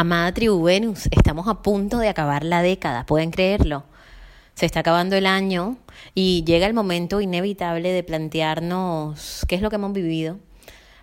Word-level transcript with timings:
Amada 0.00 0.32
tribu 0.32 0.62
Venus, 0.62 1.08
estamos 1.10 1.48
a 1.48 1.60
punto 1.60 1.98
de 1.98 2.08
acabar 2.08 2.44
la 2.44 2.62
década, 2.62 3.04
¿pueden 3.04 3.32
creerlo? 3.32 3.82
Se 4.54 4.64
está 4.64 4.78
acabando 4.78 5.16
el 5.16 5.26
año 5.26 5.76
y 6.14 6.44
llega 6.44 6.68
el 6.68 6.72
momento 6.72 7.20
inevitable 7.20 7.90
de 7.90 8.04
plantearnos 8.04 9.44
qué 9.48 9.56
es 9.56 9.60
lo 9.60 9.70
que 9.70 9.74
hemos 9.74 9.92
vivido 9.92 10.38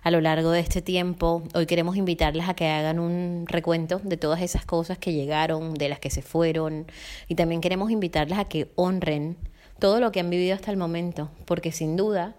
a 0.02 0.10
lo 0.10 0.22
largo 0.22 0.50
de 0.50 0.60
este 0.60 0.80
tiempo. 0.80 1.42
Hoy 1.54 1.66
queremos 1.66 1.98
invitarles 1.98 2.48
a 2.48 2.54
que 2.54 2.70
hagan 2.70 2.98
un 2.98 3.44
recuento 3.46 4.00
de 4.02 4.16
todas 4.16 4.40
esas 4.40 4.64
cosas 4.64 4.96
que 4.96 5.12
llegaron, 5.12 5.74
de 5.74 5.90
las 5.90 5.98
que 5.98 6.08
se 6.08 6.22
fueron 6.22 6.86
y 7.28 7.34
también 7.34 7.60
queremos 7.60 7.90
invitarles 7.90 8.38
a 8.38 8.46
que 8.46 8.72
honren 8.76 9.36
todo 9.78 10.00
lo 10.00 10.10
que 10.10 10.20
han 10.20 10.30
vivido 10.30 10.54
hasta 10.54 10.70
el 10.70 10.78
momento, 10.78 11.28
porque 11.44 11.70
sin 11.70 11.98
duda 11.98 12.34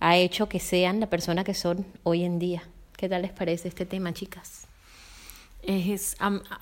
ha 0.00 0.16
hecho 0.16 0.48
que 0.48 0.60
sean 0.60 0.98
la 0.98 1.10
persona 1.10 1.44
que 1.44 1.52
son 1.52 1.84
hoy 2.04 2.24
en 2.24 2.38
día. 2.38 2.62
¿Qué 2.96 3.06
tal 3.06 3.20
les 3.20 3.32
parece 3.32 3.68
este 3.68 3.84
tema, 3.84 4.14
chicas? 4.14 4.63
Es, 5.66 6.16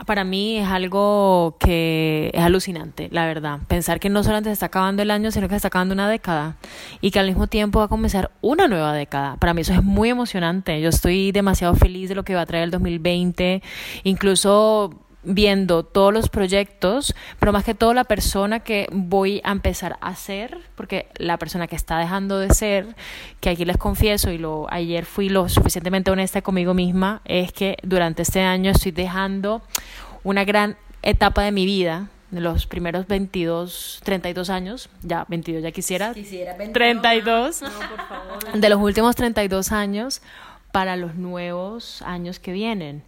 para 0.06 0.24
mí 0.24 0.58
es 0.58 0.68
algo 0.68 1.56
que 1.58 2.30
es 2.32 2.42
alucinante, 2.42 3.08
la 3.10 3.26
verdad. 3.26 3.58
Pensar 3.68 4.00
que 4.00 4.08
no 4.08 4.22
solamente 4.22 4.50
se 4.50 4.54
está 4.54 4.66
acabando 4.66 5.02
el 5.02 5.10
año, 5.10 5.30
sino 5.30 5.48
que 5.48 5.54
se 5.54 5.56
está 5.56 5.68
acabando 5.68 5.94
una 5.94 6.08
década 6.08 6.56
y 7.00 7.10
que 7.10 7.18
al 7.18 7.26
mismo 7.26 7.46
tiempo 7.46 7.80
va 7.80 7.86
a 7.86 7.88
comenzar 7.88 8.30
una 8.40 8.68
nueva 8.68 8.92
década. 8.92 9.36
Para 9.36 9.54
mí 9.54 9.62
eso 9.62 9.72
es 9.72 9.82
muy 9.82 10.08
emocionante. 10.08 10.80
Yo 10.80 10.88
estoy 10.88 11.32
demasiado 11.32 11.74
feliz 11.74 12.08
de 12.08 12.14
lo 12.14 12.24
que 12.24 12.34
va 12.34 12.42
a 12.42 12.46
traer 12.46 12.64
el 12.64 12.70
2020. 12.70 13.62
Incluso 14.04 14.90
viendo 15.24 15.84
todos 15.84 16.12
los 16.12 16.28
proyectos, 16.28 17.14
pero 17.38 17.52
más 17.52 17.64
que 17.64 17.74
todo 17.74 17.94
la 17.94 18.04
persona 18.04 18.60
que 18.60 18.88
voy 18.90 19.40
a 19.44 19.52
empezar 19.52 19.96
a 20.00 20.14
ser, 20.16 20.58
porque 20.74 21.06
la 21.16 21.38
persona 21.38 21.66
que 21.66 21.76
está 21.76 21.98
dejando 21.98 22.38
de 22.38 22.50
ser, 22.50 22.96
que 23.40 23.50
aquí 23.50 23.64
les 23.64 23.76
confieso 23.76 24.30
y 24.30 24.38
lo 24.38 24.66
ayer 24.70 25.04
fui 25.04 25.28
lo 25.28 25.48
suficientemente 25.48 26.10
honesta 26.10 26.42
conmigo 26.42 26.74
misma, 26.74 27.22
es 27.24 27.52
que 27.52 27.76
durante 27.82 28.22
este 28.22 28.40
año 28.40 28.70
estoy 28.70 28.92
dejando 28.92 29.62
una 30.24 30.44
gran 30.44 30.76
etapa 31.02 31.42
de 31.42 31.52
mi 31.52 31.66
vida, 31.66 32.08
de 32.30 32.40
los 32.40 32.66
primeros 32.66 33.06
22, 33.06 34.00
32 34.04 34.50
años, 34.50 34.88
ya 35.02 35.26
22 35.28 35.62
ya 35.62 35.70
quisiera, 35.70 36.14
quisiera 36.14 36.56
32, 36.56 37.62
no, 37.62 37.68
por 37.68 38.08
favor. 38.08 38.52
de 38.60 38.68
los 38.70 38.80
últimos 38.80 39.14
32 39.16 39.70
años 39.70 40.22
para 40.72 40.96
los 40.96 41.14
nuevos 41.14 42.00
años 42.02 42.40
que 42.40 42.52
vienen. 42.52 43.04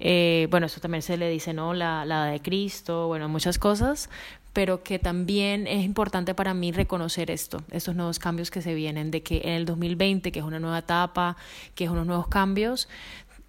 Eh, 0.00 0.48
bueno, 0.50 0.66
eso 0.66 0.80
también 0.80 1.02
se 1.02 1.16
le 1.16 1.28
dice, 1.28 1.52
¿no? 1.52 1.74
La, 1.74 2.04
la 2.04 2.24
de 2.24 2.40
Cristo, 2.40 3.06
bueno, 3.06 3.28
muchas 3.28 3.58
cosas, 3.58 4.08
pero 4.52 4.82
que 4.82 4.98
también 4.98 5.66
es 5.66 5.84
importante 5.84 6.34
para 6.34 6.54
mí 6.54 6.72
reconocer 6.72 7.30
esto, 7.30 7.62
estos 7.70 7.94
nuevos 7.94 8.18
cambios 8.18 8.50
que 8.50 8.62
se 8.62 8.74
vienen, 8.74 9.10
de 9.10 9.22
que 9.22 9.42
en 9.44 9.50
el 9.50 9.66
2020, 9.66 10.32
que 10.32 10.38
es 10.38 10.44
una 10.44 10.58
nueva 10.58 10.78
etapa, 10.78 11.36
que 11.74 11.84
es 11.84 11.90
unos 11.90 12.06
nuevos 12.06 12.28
cambios, 12.28 12.88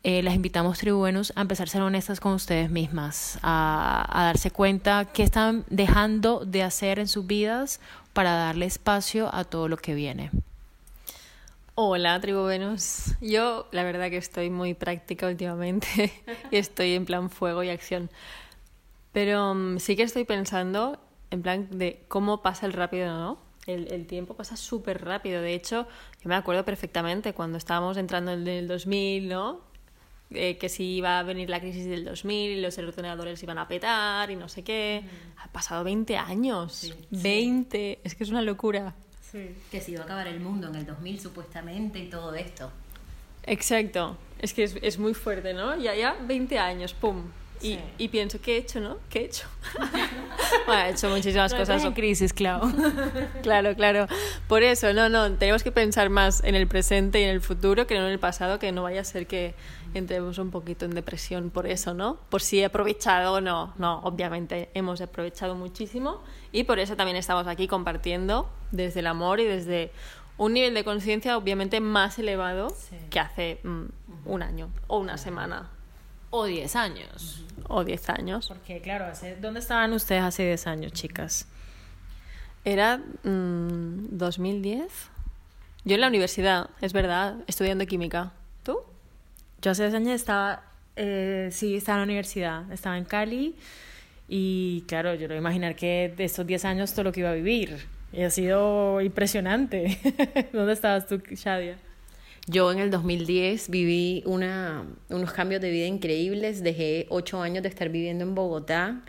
eh, 0.04 0.24
las 0.24 0.34
invitamos, 0.34 0.80
tribunos, 0.80 1.32
a 1.36 1.42
empezar 1.42 1.68
a 1.68 1.72
ser 1.72 1.82
honestas 1.82 2.20
con 2.20 2.34
ustedes 2.34 2.70
mismas, 2.70 3.40
a, 3.44 4.08
a 4.10 4.24
darse 4.26 4.52
cuenta 4.52 5.06
qué 5.06 5.24
están 5.24 5.64
dejando 5.70 6.44
de 6.44 6.64
hacer 6.64 7.00
en 7.00 7.08
sus 7.08 7.26
vidas 7.28 7.80
para 8.14 8.34
darle 8.34 8.66
espacio 8.66 9.34
a 9.34 9.44
todo 9.44 9.68
lo 9.68 9.78
que 9.78 9.94
viene. 9.94 10.32
Hola, 11.84 12.22
tribu 12.22 12.44
Venus. 12.44 13.16
Yo 13.22 13.68
la 13.72 13.84
verdad 13.84 14.12
que 14.12 14.18
estoy 14.18 14.52
muy 14.52 14.76
práctica 14.76 15.26
últimamente 15.26 16.14
y 16.52 16.58
estoy 16.58 16.94
en 16.94 17.06
plan 17.06 17.32
fuego 17.32 17.64
y 17.64 17.70
acción. 17.70 18.12
Pero 19.12 19.54
um, 19.54 19.80
sí 19.80 19.96
que 19.96 20.04
estoy 20.04 20.24
pensando 20.24 21.00
en 21.32 21.42
plan 21.42 21.68
de 21.72 22.04
cómo 22.08 22.44
pasa 22.44 22.68
el 22.68 22.74
rápido, 22.74 23.08
¿no? 23.08 23.40
El, 23.66 23.92
el 23.92 24.06
tiempo 24.06 24.36
pasa 24.36 24.58
súper 24.58 25.04
rápido. 25.04 25.42
De 25.42 25.56
hecho, 25.56 25.88
yo 26.22 26.30
me 26.30 26.36
acuerdo 26.36 26.64
perfectamente 26.64 27.34
cuando 27.34 27.58
estábamos 27.58 27.98
entrando 27.98 28.32
en 28.32 28.48
el 28.48 28.68
2000, 28.68 29.28
¿no? 29.28 29.62
Eh, 30.30 30.60
que 30.60 30.70
si 30.70 30.84
iba 30.84 31.18
a 31.18 31.24
venir 31.24 31.50
la 31.50 31.60
crisis 31.60 31.88
del 31.88 32.06
2000 32.06 32.60
y 32.60 32.62
los 32.62 32.78
electroneadores 32.78 33.42
iban 33.42 33.58
a 33.58 33.68
petar 33.68 34.30
y 34.30 34.36
no 34.36 34.50
sé 34.50 34.64
qué. 34.64 35.02
Mm. 35.04 35.40
Ha 35.40 35.48
pasado 35.52 35.84
20 35.84 36.16
años. 36.16 36.74
Sí, 36.74 36.94
20. 37.10 37.94
Sí. 37.96 38.02
Es 38.04 38.14
que 38.14 38.24
es 38.24 38.30
una 38.30 38.44
locura. 38.44 38.94
Sí. 39.32 39.56
Que 39.72 39.80
se 39.80 39.92
iba 39.92 40.02
a 40.02 40.04
acabar 40.04 40.28
el 40.28 40.40
mundo 40.40 40.68
en 40.68 40.76
el 40.76 40.86
2000 40.86 41.20
supuestamente 41.20 42.00
y 42.00 42.10
todo 42.10 42.36
esto. 42.36 42.72
Exacto. 43.44 44.18
Es 44.40 44.54
que 44.54 44.64
es, 44.64 44.76
es 44.82 45.00
muy 45.00 45.14
fuerte, 45.14 45.54
¿no? 45.54 45.78
Ya, 45.78 45.96
ya 45.96 46.18
20 46.22 46.60
años, 46.60 46.94
¡pum! 46.94 47.24
Y, 47.62 47.76
sí. 47.76 47.80
y 47.98 48.08
pienso, 48.08 48.42
¿qué 48.42 48.56
he 48.56 48.58
hecho, 48.58 48.80
no? 48.80 48.98
¿Qué 49.10 49.20
he 49.20 49.26
hecho? 49.26 49.48
bueno, 50.66 50.82
he 50.84 50.90
hecho 50.92 51.10
muchísimas 51.10 51.52
no 51.52 51.60
cosas. 51.60 51.84
en 51.84 51.94
crisis, 51.94 52.34
claro. 52.34 52.72
claro, 53.44 53.76
claro. 53.76 54.08
Por 54.48 54.64
eso, 54.64 54.94
no, 54.94 55.10
no, 55.10 55.32
tenemos 55.34 55.64
que 55.64 55.72
pensar 55.72 56.10
más 56.10 56.44
en 56.44 56.56
el 56.56 56.68
presente 56.68 57.20
y 57.20 57.24
en 57.24 57.30
el 57.30 57.42
futuro 57.42 57.86
que 57.88 57.96
no 57.96 58.06
en 58.06 58.12
el 58.12 58.20
pasado, 58.20 58.58
que 58.60 58.72
no 58.72 58.84
vaya 58.84 59.02
a 59.02 59.04
ser 59.04 59.28
que 59.28 59.54
entremos 59.94 60.38
un 60.38 60.52
poquito 60.52 60.86
en 60.86 60.92
depresión 60.92 61.50
por 61.50 61.68
eso, 61.68 61.94
¿no? 61.94 62.18
Por 62.30 62.42
si 62.42 62.60
he 62.60 62.66
aprovechado 62.66 63.34
o 63.34 63.42
no. 63.42 63.74
No, 63.78 64.00
obviamente 64.00 64.70
hemos 64.74 65.02
aprovechado 65.02 65.56
muchísimo 65.56 66.22
y 66.52 66.64
por 66.64 66.80
eso 66.80 66.96
también 66.96 67.18
estamos 67.18 67.48
aquí 67.48 67.68
compartiendo 67.68 68.50
desde 68.72 69.02
el 69.02 69.08
amor 69.08 69.40
y 69.40 69.46
desde 69.46 69.92
un 70.38 70.54
nivel 70.54 70.74
de 70.74 70.84
conciencia 70.84 71.38
obviamente 71.38 71.80
más 71.82 72.18
elevado 72.18 72.70
sí. 72.72 72.96
que 73.10 73.20
hace 73.20 73.60
mm, 73.64 73.86
un 74.26 74.42
año 74.42 74.70
o 74.88 74.98
una 74.98 75.18
semana. 75.18 75.70
O 76.32 76.46
10 76.46 76.76
años. 76.76 77.44
O 77.68 77.84
10 77.84 78.10
años. 78.10 78.48
Porque, 78.48 78.82
claro, 78.82 79.06
¿dónde 79.40 79.60
estaban 79.60 79.94
ustedes 79.94 80.24
hace 80.24 80.44
10 80.44 80.68
años, 80.68 80.94
chicas? 80.94 81.46
Era 82.66 82.98
mmm, 83.24 84.08
2010. 84.12 84.92
Yo 85.84 85.96
en 85.96 86.02
la 86.02 86.08
universidad, 86.08 86.70
es 86.80 86.94
verdad, 86.94 87.36
estudiando 87.48 87.86
química. 87.86 88.32
¿Tú? 88.64 88.80
Yo 89.62 89.72
hace 89.72 89.84
10 89.84 89.96
años 89.96 90.14
estaba, 90.14 90.64
eh, 90.96 91.50
sí, 91.52 91.76
estaba 91.76 91.98
en 91.98 92.02
la 92.02 92.06
universidad, 92.06 92.72
estaba 92.72 92.98
en 92.98 93.06
Cali 93.06 93.56
y 94.28 94.86
claro, 94.88 95.14
yo 95.16 95.28
no 95.28 95.36
imaginar 95.36 95.76
que 95.76 96.14
de 96.16 96.24
estos 96.24 96.48
10 96.48 96.64
años 96.64 96.94
todo 96.94 97.04
lo 97.04 97.12
que 97.12 97.20
iba 97.20 97.32
a 97.32 97.34
vivir. 97.34 97.86
Y 98.14 98.24
ha 98.24 98.30
sido 98.30 99.02
impresionante. 99.02 100.00
¿Dónde 100.54 100.74
estabas 100.74 101.08
tú, 101.08 101.18
Shadia? 101.18 101.78
Yo 102.48 102.72
en 102.72 102.80
el 102.80 102.90
2010 102.90 103.70
viví 103.70 104.24
una, 104.26 104.86
unos 105.10 105.32
cambios 105.32 105.62
de 105.62 105.70
vida 105.70 105.86
increíbles. 105.86 106.64
Dejé 106.64 107.06
ocho 107.10 107.42
años 107.42 107.64
de 107.64 107.70
estar 107.70 107.90
viviendo 107.90 108.24
en 108.24 108.34
Bogotá. 108.34 109.04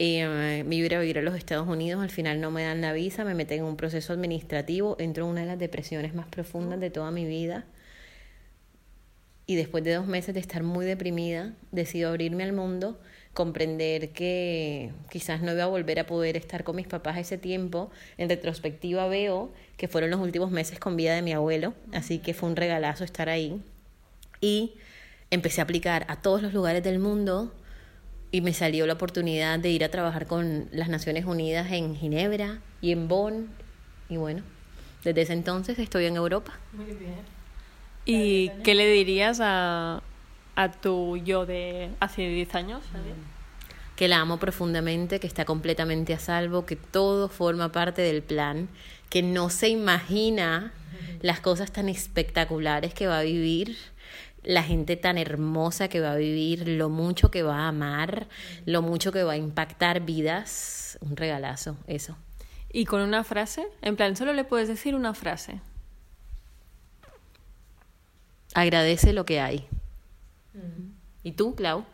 Eh, 0.00 0.64
me 0.66 0.74
iba 0.74 0.96
a 0.96 1.00
vivir 1.00 1.18
a 1.18 1.22
los 1.22 1.36
Estados 1.36 1.68
Unidos. 1.68 2.02
Al 2.02 2.10
final 2.10 2.40
no 2.40 2.50
me 2.50 2.64
dan 2.64 2.80
la 2.80 2.92
visa. 2.92 3.24
Me 3.24 3.34
meten 3.34 3.60
en 3.60 3.64
un 3.64 3.76
proceso 3.76 4.12
administrativo. 4.12 4.96
Entro 4.98 5.24
en 5.24 5.30
una 5.30 5.40
de 5.42 5.46
las 5.46 5.58
depresiones 5.58 6.14
más 6.14 6.26
profundas 6.26 6.80
de 6.80 6.90
toda 6.90 7.12
mi 7.12 7.24
vida. 7.24 7.64
Y 9.46 9.54
después 9.56 9.84
de 9.84 9.94
dos 9.94 10.06
meses 10.06 10.34
de 10.34 10.40
estar 10.40 10.62
muy 10.62 10.84
deprimida, 10.84 11.54
decido 11.70 12.08
abrirme 12.08 12.44
al 12.44 12.54
mundo, 12.54 12.98
comprender 13.34 14.10
que 14.10 14.92
quizás 15.10 15.42
no 15.42 15.52
iba 15.52 15.64
a 15.64 15.66
volver 15.66 15.98
a 15.98 16.06
poder 16.06 16.36
estar 16.36 16.64
con 16.64 16.76
mis 16.76 16.86
papás 16.86 17.18
ese 17.18 17.36
tiempo. 17.36 17.90
En 18.16 18.28
retrospectiva 18.28 19.06
veo 19.08 19.52
que 19.76 19.88
fueron 19.88 20.10
los 20.10 20.20
últimos 20.20 20.50
meses 20.50 20.78
con 20.78 20.96
vida 20.96 21.14
de 21.14 21.22
mi 21.22 21.32
abuelo, 21.32 21.74
así 21.92 22.20
que 22.20 22.32
fue 22.32 22.48
un 22.48 22.56
regalazo 22.56 23.04
estar 23.04 23.28
ahí. 23.28 23.60
Y 24.40 24.74
empecé 25.30 25.60
a 25.60 25.64
aplicar 25.64 26.06
a 26.08 26.22
todos 26.22 26.42
los 26.42 26.54
lugares 26.54 26.82
del 26.84 27.00
mundo 27.00 27.52
y 28.30 28.40
me 28.40 28.52
salió 28.52 28.86
la 28.86 28.94
oportunidad 28.94 29.58
de 29.58 29.70
ir 29.70 29.84
a 29.84 29.90
trabajar 29.90 30.26
con 30.26 30.68
las 30.72 30.88
Naciones 30.88 31.24
Unidas 31.24 31.70
en 31.72 31.96
Ginebra 31.96 32.60
y 32.80 32.92
en 32.92 33.08
Bonn. 33.08 33.48
Y 34.08 34.16
bueno, 34.16 34.42
desde 35.02 35.22
ese 35.22 35.32
entonces 35.32 35.78
estoy 35.78 36.06
en 36.06 36.16
Europa. 36.16 36.58
Muy 36.72 36.86
bien. 36.94 37.34
¿Y 38.06 38.50
qué 38.62 38.74
le 38.74 38.86
dirías 38.86 39.38
a, 39.42 40.02
a 40.56 40.70
tu 40.70 41.16
yo 41.16 41.46
de 41.46 41.90
hace 42.00 42.28
10 42.28 42.54
años? 42.54 42.82
Que 43.96 44.08
la 44.08 44.20
amo 44.20 44.38
profundamente, 44.38 45.20
que 45.20 45.26
está 45.26 45.44
completamente 45.44 46.14
a 46.14 46.18
salvo, 46.18 46.66
que 46.66 46.76
todo 46.76 47.28
forma 47.28 47.70
parte 47.72 48.02
del 48.02 48.22
plan, 48.22 48.68
que 49.08 49.22
no 49.22 49.50
se 49.50 49.68
imagina 49.68 50.72
las 51.20 51.40
cosas 51.40 51.72
tan 51.72 51.88
espectaculares 51.88 52.94
que 52.94 53.06
va 53.06 53.20
a 53.20 53.22
vivir, 53.22 53.76
la 54.42 54.62
gente 54.62 54.96
tan 54.96 55.16
hermosa 55.16 55.88
que 55.88 56.00
va 56.00 56.12
a 56.12 56.16
vivir, 56.16 56.68
lo 56.68 56.88
mucho 56.90 57.30
que 57.30 57.42
va 57.42 57.60
a 57.60 57.68
amar, 57.68 58.28
lo 58.66 58.82
mucho 58.82 59.10
que 59.10 59.22
va 59.22 59.32
a 59.32 59.36
impactar 59.36 60.00
vidas. 60.00 60.98
Un 61.00 61.16
regalazo, 61.16 61.76
eso. 61.86 62.16
¿Y 62.70 62.84
con 62.84 63.00
una 63.00 63.24
frase? 63.24 63.66
En 63.82 63.96
plan, 63.96 64.16
solo 64.16 64.32
le 64.32 64.44
puedes 64.44 64.68
decir 64.68 64.94
una 64.94 65.14
frase. 65.14 65.60
Agradece 68.52 69.12
lo 69.12 69.24
que 69.24 69.40
hay. 69.40 69.66
¿Y 71.22 71.32
tú, 71.32 71.54
Clau? 71.54 71.84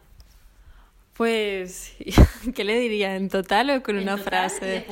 Pues, 1.21 1.95
¿qué 2.55 2.65
le 2.65 2.79
diría? 2.79 3.15
¿En 3.15 3.29
total 3.29 3.69
o 3.71 3.83
con 3.83 3.97
una 3.99 4.17
frase? 4.17 4.87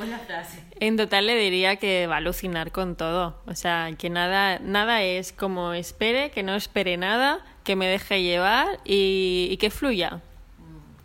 En 0.79 0.97
total 0.97 1.27
le 1.27 1.37
diría 1.37 1.77
que 1.77 2.07
va 2.07 2.17
a 2.17 2.19
alucinar 2.19 2.71
con 2.71 2.97
todo. 2.97 3.41
O 3.47 3.55
sea, 3.55 3.91
que 3.97 4.11
nada, 4.11 4.59
nada 4.59 5.03
es 5.03 5.33
como 5.33 5.73
espere, 5.73 6.31
que 6.31 6.43
no 6.43 6.55
espere 6.55 6.99
nada, 6.99 7.45
que 7.65 7.77
me 7.77 7.87
deje 7.87 8.23
llevar 8.23 8.79
y, 8.85 9.49
y 9.51 9.57
que 9.57 9.71
fluya. 9.71 10.21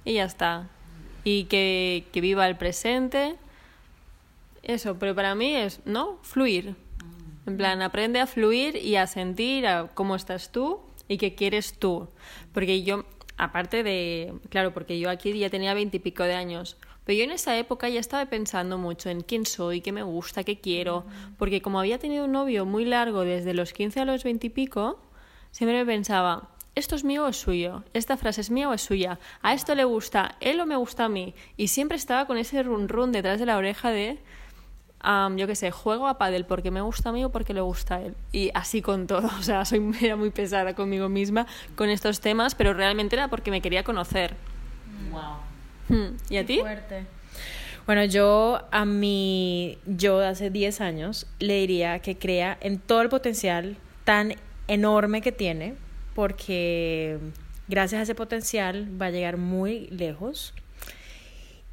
Y 0.04 0.15
ya 0.15 0.25
está. 0.25 0.68
Y 1.24 1.45
que, 1.45 2.06
que 2.12 2.19
viva 2.19 2.45
el 2.45 2.57
presente. 2.57 3.38
Eso, 4.62 5.00
pero 5.00 5.15
para 5.15 5.36
mí 5.36 5.56
es, 5.56 5.80
¿no? 5.86 6.19
Fluir. 6.21 6.75
En 7.45 7.57
plan, 7.57 7.81
aprende 7.81 8.19
a 8.19 8.27
fluir 8.27 8.75
y 8.75 8.98
a 8.98 9.07
sentir 9.07 9.68
a 9.68 9.88
cómo 9.94 10.15
estás 10.15 10.51
tú 10.51 10.81
y 11.13 11.18
qué 11.18 11.36
quieres 11.36 11.74
tú. 11.80 12.10
Porque 12.54 12.83
yo, 12.83 13.06
aparte 13.38 13.83
de, 13.83 14.33
claro, 14.50 14.74
porque 14.74 15.00
yo 15.00 15.10
aquí 15.10 15.38
ya 15.38 15.50
tenía 15.50 15.74
veintipico 15.74 16.24
de 16.24 16.33
años, 16.33 16.77
pero 17.06 17.18
yo 17.18 17.24
en 17.25 17.31
esa 17.31 17.57
época 17.57 17.89
ya 17.89 18.00
estaba 18.00 18.25
pensando 18.27 18.77
mucho 18.77 19.10
en 19.10 19.21
quién 19.21 19.45
soy, 19.45 19.81
qué 19.81 19.92
me 19.92 20.04
gusta, 20.04 20.44
qué 20.44 20.60
quiero, 20.60 21.06
porque 21.38 21.62
como 21.62 21.80
había 21.80 22.00
tenido 22.00 22.25
un 22.25 22.31
novio 22.31 22.65
muy 22.65 22.86
largo 22.86 23.21
desde 23.21 23.54
los 23.54 23.74
15 23.74 24.00
a 24.00 24.06
los 24.06 24.24
veintipico, 24.24 25.00
siempre 25.51 25.77
me 25.77 25.86
pensaba, 25.86 26.50
esto 26.75 26.95
es 26.95 27.04
mío 27.04 27.25
o 27.25 27.27
es 27.27 27.38
suyo, 27.38 27.83
esta 27.94 28.18
frase 28.18 28.42
es 28.42 28.50
mía 28.50 28.69
o 28.69 28.74
es 28.74 28.81
suya, 28.81 29.19
a 29.42 29.54
esto 29.54 29.75
le 29.75 29.83
gusta, 29.83 30.38
él 30.39 30.60
o 30.62 30.65
me 30.65 30.77
gusta 30.77 31.06
a 31.06 31.10
mí, 31.10 31.36
y 31.57 31.68
siempre 31.68 31.98
estaba 31.98 32.25
con 32.25 32.38
ese 32.38 32.63
run 32.63 32.88
run 32.88 33.12
detrás 33.12 33.39
de 33.39 33.45
la 33.45 33.57
oreja 33.57 33.92
de 33.92 34.19
yo 35.36 35.48
qué 35.48 35.56
sé, 35.56 35.72
juego 35.72 36.08
a 36.08 36.18
pádel 36.18 36.46
porque 36.46 36.72
me 36.72 36.82
gusta 36.82 37.10
a 37.10 37.12
mí 37.12 37.24
o 37.26 37.30
porque 37.30 37.54
le 37.54 37.62
gusta 37.62 37.96
a 37.96 38.02
él. 38.02 38.16
Y 38.32 38.52
así 38.54 38.82
con 38.82 39.08
todo, 39.08 39.28
o 39.40 39.44
sea, 39.44 39.66
soy 39.66 39.82
era 40.02 40.16
muy 40.16 40.32
pesada 40.32 40.74
conmigo 40.74 41.10
misma 41.10 41.46
con 41.76 41.90
estos 41.90 42.20
temas, 42.20 42.56
pero 42.56 42.74
realmente 42.74 43.16
era 43.16 43.28
porque 43.28 43.52
me 43.52 43.62
quería 43.62 43.84
conocer. 43.84 44.36
Wow. 45.12 45.38
Hmm, 45.90 46.16
¿Y 46.30 46.38
a 46.38 46.46
ti? 46.46 46.60
Fuerte. 46.60 47.06
Bueno, 47.86 48.06
yo 48.06 48.62
a 48.72 48.86
mi 48.86 49.78
yo 49.86 50.20
de 50.20 50.28
hace 50.28 50.50
10 50.50 50.80
años 50.80 51.28
le 51.40 51.56
diría 51.56 52.00
que 52.00 52.18
crea 52.18 52.58
en 52.62 52.80
todo 52.80 53.02
el 53.02 53.10
potencial 53.10 53.76
tan 54.06 54.36
enorme 54.70 55.22
que 55.22 55.34
tiene, 55.34 55.76
porque 56.16 57.20
gracias 57.68 58.00
a 58.00 58.04
ese 58.04 58.16
potencial 58.16 58.90
va 59.02 59.08
a 59.08 59.12
llegar 59.12 59.36
muy 59.36 59.88
lejos 59.88 60.54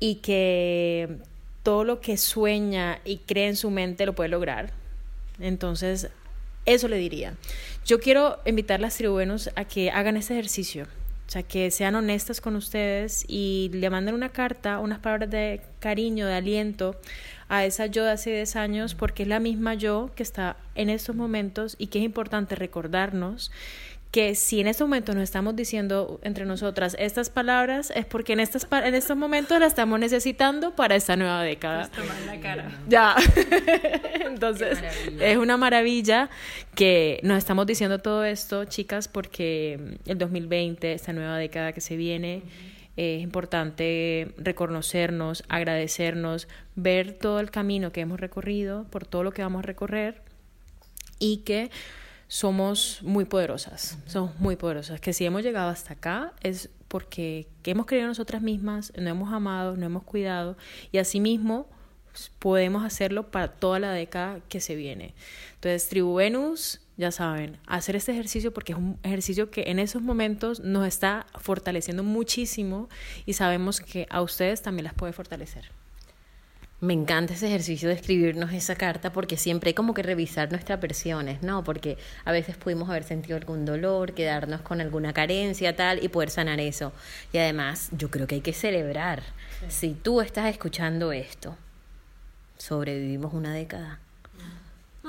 y 0.01 0.17
que 0.17 1.19
todo 1.63 1.85
lo 1.85 2.01
que 2.01 2.17
sueña 2.17 3.01
y 3.05 3.19
cree 3.19 3.49
en 3.49 3.57
su 3.57 3.71
mente 3.71 4.07
lo 4.07 4.15
puede 4.15 4.31
lograr. 4.31 4.73
Entonces, 5.39 6.11
eso 6.67 6.89
le 6.89 6.97
diría. 6.97 7.35
Yo 7.85 8.01
quiero 8.01 8.39
invitar 8.45 8.79
a 8.79 8.83
las 8.83 8.97
tribuenos 8.97 9.51
a 9.57 9.65
que 9.65 9.91
hagan 9.91 10.17
este 10.17 10.35
ejercicio. 10.35 10.87
O 11.27 11.33
sea, 11.33 11.43
que 11.45 11.71
sean 11.71 11.95
honestas 11.95 12.41
con 12.41 12.57
ustedes 12.57 13.25
y 13.29 13.71
le 13.73 13.89
manden 13.89 14.17
una 14.17 14.31
carta, 14.31 14.81
unas 14.81 14.99
palabras 14.99 15.31
de 15.31 15.61
cariño, 15.79 16.27
de 16.27 16.35
aliento 16.35 16.97
a 17.49 17.65
esa 17.65 17.87
yo 17.87 18.05
de 18.05 18.11
hace 18.11 18.31
10 18.31 18.57
años, 18.57 18.95
porque 18.97 19.23
es 19.23 19.29
la 19.29 19.39
misma 19.39 19.75
yo 19.75 20.11
que 20.17 20.25
está 20.25 20.57
en 20.75 20.91
estos 20.91 21.15
momentos 21.15 21.77
y 21.79 21.87
que 21.87 22.01
es 22.01 22.05
importante 22.05 22.57
recordarnos 22.57 23.53
que 24.11 24.35
si 24.35 24.61
en 24.61 24.67
estos 24.67 24.89
momentos 24.89 25.15
nos 25.15 25.23
estamos 25.23 25.55
diciendo 25.55 26.19
entre 26.23 26.45
nosotras 26.45 26.97
estas 26.99 27.31
palabras, 27.31 27.93
es 27.95 28.05
porque 28.07 28.33
en, 28.33 28.41
estas, 28.41 28.67
en 28.71 28.95
estos 28.95 29.17
momentos 29.17 29.61
las 29.61 29.69
estamos 29.69 30.01
necesitando 30.01 30.75
para 30.75 30.97
esta 30.97 31.15
nueva 31.15 31.43
década. 31.43 31.89
la 32.27 32.41
cara. 32.41 32.81
Ya. 32.89 33.15
Entonces, 34.27 34.79
es 35.21 35.37
una 35.37 35.57
maravilla 35.57 36.29
que 36.75 37.21
nos 37.23 37.39
estamos 37.39 37.67
diciendo 37.67 38.01
todo 38.01 38.25
esto, 38.25 38.65
chicas, 38.65 39.07
porque 39.07 39.99
el 40.07 40.19
2020, 40.19 40.93
esta 40.93 41.13
nueva 41.13 41.39
década 41.39 41.73
que 41.73 41.81
se 41.81 41.97
viene, 41.97 42.43
es 42.97 43.23
importante 43.23 44.35
reconocernos, 44.39 45.45
agradecernos, 45.49 46.49
ver 46.75 47.13
todo 47.13 47.39
el 47.39 47.53
camino 47.53 47.93
que 47.93 48.01
hemos 48.01 48.19
recorrido, 48.19 48.87
por 48.91 49.07
todo 49.07 49.23
lo 49.23 49.31
que 49.31 49.43
vamos 49.43 49.61
a 49.61 49.63
recorrer 49.63 50.23
y 51.21 51.39
que 51.39 51.71
somos 52.31 53.01
muy 53.03 53.25
poderosas, 53.25 53.99
somos 54.07 54.39
muy 54.39 54.55
poderosas, 54.55 55.01
que 55.01 55.13
si 55.13 55.25
hemos 55.25 55.43
llegado 55.43 55.69
hasta 55.69 55.95
acá 55.95 56.33
es 56.45 56.71
porque 56.87 57.49
que 57.65 57.73
hemos 57.73 57.87
creído 57.87 58.07
nosotras 58.07 58.41
mismas, 58.41 58.93
nos 58.97 59.09
hemos 59.09 59.33
amado, 59.33 59.75
nos 59.75 59.87
hemos 59.87 60.05
cuidado 60.05 60.57
y 60.93 60.99
asimismo 60.99 61.67
pues, 62.13 62.31
podemos 62.39 62.85
hacerlo 62.85 63.33
para 63.33 63.49
toda 63.49 63.81
la 63.81 63.91
década 63.91 64.39
que 64.49 64.61
se 64.61 64.77
viene. 64.77 65.13
Entonces, 65.55 65.89
Tribu 65.89 66.15
Venus, 66.15 66.81
ya 66.97 67.11
saben, 67.11 67.59
hacer 67.67 67.97
este 67.97 68.13
ejercicio 68.13 68.55
porque 68.55 68.75
es 68.75 68.79
un 68.79 68.97
ejercicio 69.03 69.51
que 69.51 69.65
en 69.67 69.81
esos 69.81 70.01
momentos 70.01 70.61
nos 70.61 70.87
está 70.87 71.27
fortaleciendo 71.35 72.05
muchísimo 72.05 72.89
y 73.27 73.33
sabemos 73.33 73.81
que 73.81 74.07
a 74.09 74.23
ustedes 74.23 74.63
también 74.63 74.85
las 74.85 74.95
puede 74.95 75.13
fortalecer. 75.13 75.80
Me 76.83 76.95
encanta 76.95 77.35
ese 77.35 77.47
ejercicio 77.49 77.91
de 77.91 77.95
escribirnos 77.95 78.55
esa 78.55 78.75
carta 78.75 79.13
porque 79.13 79.37
siempre 79.37 79.69
hay 79.69 79.75
como 79.75 79.93
que 79.93 80.03
revisar 80.03 80.51
nuestras 80.51 80.81
versiones, 80.81 81.43
¿no? 81.43 81.63
Porque 81.63 81.99
a 82.25 82.33
veces 82.33 82.57
pudimos 82.57 82.89
haber 82.89 83.05
sentido 83.05 83.37
algún 83.37 83.67
dolor, 83.67 84.15
quedarnos 84.15 84.63
con 84.63 84.81
alguna 84.81 85.13
carencia, 85.13 85.77
tal, 85.77 86.03
y 86.03 86.09
poder 86.09 86.31
sanar 86.31 86.59
eso. 86.59 86.93
Y 87.35 87.39
además, 87.39 87.91
yo 87.93 88.11
creo 88.11 88.27
que 88.27 88.37
hay 88.37 88.41
que 88.41 88.55
celebrar. 88.55 89.23
Si 89.69 89.93
tú 89.93 90.23
estás 90.23 90.47
escuchando 90.47 91.13
esto, 91.13 91.55
sobrevivimos 92.57 93.35
una 93.35 93.53
década. 93.53 93.99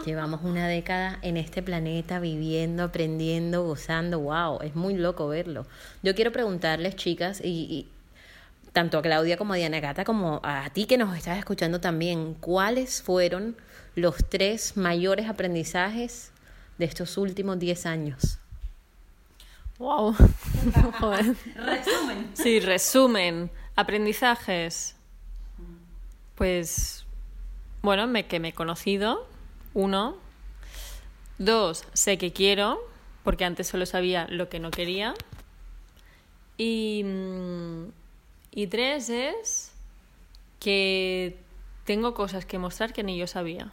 Llevamos 0.05 0.41
una 0.43 0.67
década 0.67 1.19
en 1.21 1.37
este 1.37 1.61
planeta 1.61 2.19
viviendo, 2.19 2.83
aprendiendo, 2.83 3.63
gozando. 3.63 4.19
¡Wow! 4.19 4.59
Es 4.61 4.75
muy 4.75 4.95
loco 4.95 5.29
verlo. 5.29 5.65
Yo 6.03 6.15
quiero 6.15 6.33
preguntarles, 6.33 6.97
chicas, 6.97 7.39
y, 7.41 7.47
y 7.47 7.87
tanto 8.73 8.97
a 8.97 9.01
Claudia 9.01 9.37
como 9.37 9.53
a 9.53 9.57
Diana 9.57 9.79
Gata, 9.79 10.05
como 10.05 10.39
a 10.43 10.69
ti 10.69 10.85
que 10.85 10.97
nos 10.97 11.15
estás 11.17 11.37
escuchando 11.37 11.81
también, 11.81 12.35
¿cuáles 12.35 13.01
fueron 13.01 13.57
los 13.95 14.17
tres 14.29 14.77
mayores 14.77 15.27
aprendizajes 15.27 16.31
de 16.77 16.85
estos 16.85 17.17
últimos 17.17 17.59
10 17.59 17.85
años? 17.85 18.39
Wow. 19.77 20.15
Joder. 20.99 21.35
Sí, 22.33 22.59
resumen. 22.59 23.49
Aprendizajes. 23.75 24.95
Pues, 26.35 27.05
bueno, 27.81 28.07
me, 28.07 28.27
que 28.27 28.39
me 28.39 28.49
he 28.49 28.53
conocido. 28.53 29.27
Uno. 29.73 30.17
Dos, 31.39 31.85
sé 31.93 32.19
que 32.19 32.31
quiero, 32.31 32.79
porque 33.23 33.43
antes 33.43 33.67
solo 33.67 33.87
sabía 33.87 34.27
lo 34.29 34.49
que 34.49 34.59
no 34.59 34.69
quería. 34.69 35.15
Y, 36.57 37.03
mm, 37.03 37.85
y 38.51 38.67
tres 38.67 39.09
es 39.09 39.71
que 40.59 41.37
tengo 41.85 42.13
cosas 42.13 42.45
que 42.45 42.57
mostrar 42.59 42.93
que 42.93 43.03
ni 43.03 43.17
yo 43.17 43.27
sabía. 43.27 43.71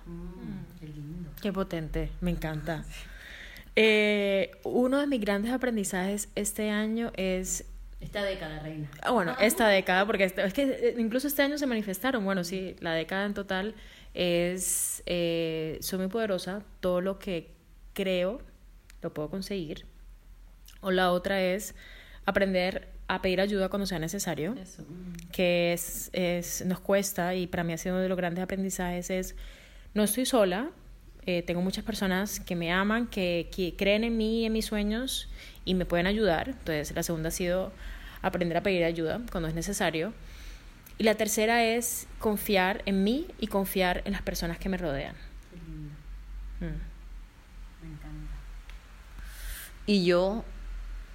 Qué 1.42 1.52
potente, 1.52 2.10
me 2.20 2.30
encanta. 2.30 2.84
Eh, 3.80 4.50
uno 4.64 4.98
de 4.98 5.06
mis 5.06 5.20
grandes 5.20 5.52
aprendizajes 5.52 6.28
este 6.34 6.68
año 6.70 7.12
es 7.16 7.64
Esta 8.00 8.24
década, 8.24 8.58
reina. 8.58 8.90
Ah, 9.02 9.12
Bueno, 9.12 9.36
esta 9.38 9.68
década, 9.68 10.04
porque 10.04 10.24
este- 10.24 10.44
es 10.44 10.52
que 10.52 10.62
eh, 10.64 10.94
incluso 10.98 11.28
este 11.28 11.42
año 11.42 11.58
se 11.58 11.66
manifestaron, 11.66 12.24
bueno, 12.24 12.42
sí, 12.42 12.74
la 12.80 12.92
década 12.94 13.24
en 13.24 13.34
total 13.34 13.76
es, 14.14 15.04
eh, 15.06 15.78
soy 15.80 16.00
muy 16.00 16.08
poderosa, 16.08 16.64
todo 16.80 17.00
lo 17.00 17.20
que 17.20 17.52
creo 17.92 18.42
lo 19.00 19.14
puedo 19.14 19.30
conseguir. 19.30 19.86
O 20.80 20.90
la 20.90 21.12
otra 21.12 21.40
es 21.40 21.76
aprender 22.26 22.88
a 23.08 23.22
pedir 23.22 23.40
ayuda 23.40 23.68
cuando 23.70 23.86
sea 23.86 23.98
necesario, 23.98 24.54
que 25.32 25.72
es, 25.72 26.10
es, 26.12 26.64
nos 26.66 26.78
cuesta 26.80 27.34
y 27.34 27.46
para 27.46 27.64
mí 27.64 27.72
ha 27.72 27.78
sido 27.78 27.94
uno 27.94 28.02
de 28.02 28.08
los 28.08 28.18
grandes 28.18 28.44
aprendizajes 28.44 29.08
es, 29.10 29.34
no 29.94 30.04
estoy 30.04 30.26
sola, 30.26 30.70
eh, 31.24 31.42
tengo 31.42 31.62
muchas 31.62 31.84
personas 31.84 32.38
que 32.38 32.54
me 32.54 32.70
aman, 32.70 33.06
que, 33.06 33.48
que 33.54 33.74
creen 33.76 34.04
en 34.04 34.16
mí 34.16 34.42
y 34.42 34.44
en 34.44 34.52
mis 34.52 34.66
sueños 34.66 35.28
y 35.64 35.74
me 35.74 35.86
pueden 35.86 36.06
ayudar. 36.06 36.48
Entonces, 36.48 36.94
la 36.94 37.02
segunda 37.02 37.28
ha 37.28 37.32
sido 37.32 37.72
aprender 38.22 38.56
a 38.56 38.62
pedir 38.62 38.84
ayuda 38.84 39.20
cuando 39.30 39.48
es 39.48 39.54
necesario. 39.54 40.12
Y 40.98 41.04
la 41.04 41.14
tercera 41.14 41.64
es 41.64 42.06
confiar 42.18 42.82
en 42.86 43.04
mí 43.04 43.26
y 43.38 43.46
confiar 43.46 44.02
en 44.04 44.12
las 44.12 44.22
personas 44.22 44.58
que 44.58 44.68
me 44.68 44.76
rodean. 44.76 45.14
Mm. 46.60 46.88
Y 49.86 50.04
yo, 50.04 50.44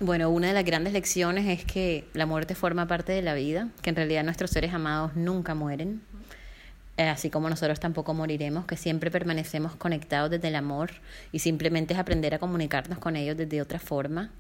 bueno, 0.04 0.30
una 0.30 0.48
de 0.48 0.54
las 0.54 0.66
grandes 0.66 0.92
lecciones 0.92 1.48
es 1.48 1.66
que 1.66 2.06
la 2.14 2.26
muerte 2.26 2.56
forma 2.56 2.88
parte 2.88 3.14
de 3.14 3.22
la 3.22 3.34
vida, 3.34 3.70
que 3.82 3.90
en 3.90 3.96
realidad 3.96 4.24
nuestros 4.24 4.52
seres 4.52 4.74
amados 4.74 5.16
nunca 5.16 5.56
mueren, 5.56 6.02
eh, 6.98 7.08
así 7.08 7.30
como 7.30 7.50
nosotros 7.50 7.80
tampoco 7.80 8.14
moriremos, 8.14 8.66
que 8.66 8.76
siempre 8.76 9.10
permanecemos 9.10 9.76
conectados 9.76 10.30
desde 10.30 10.50
el 10.50 10.56
amor 10.56 10.92
y 11.32 11.40
simplemente 11.40 11.94
es 11.94 12.00
aprender 12.00 12.36
a 12.36 12.40
comunicarnos 12.40 13.00
con 13.00 13.16
ellos 13.16 13.38
desde 13.38 13.62
otra 13.62 13.80
forma. 13.80 14.32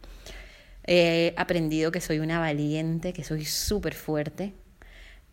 He 0.85 1.33
aprendido 1.37 1.91
que 1.91 2.01
soy 2.01 2.19
una 2.19 2.39
valiente, 2.39 3.13
que 3.13 3.23
soy 3.23 3.45
súper 3.45 3.93
fuerte, 3.93 4.53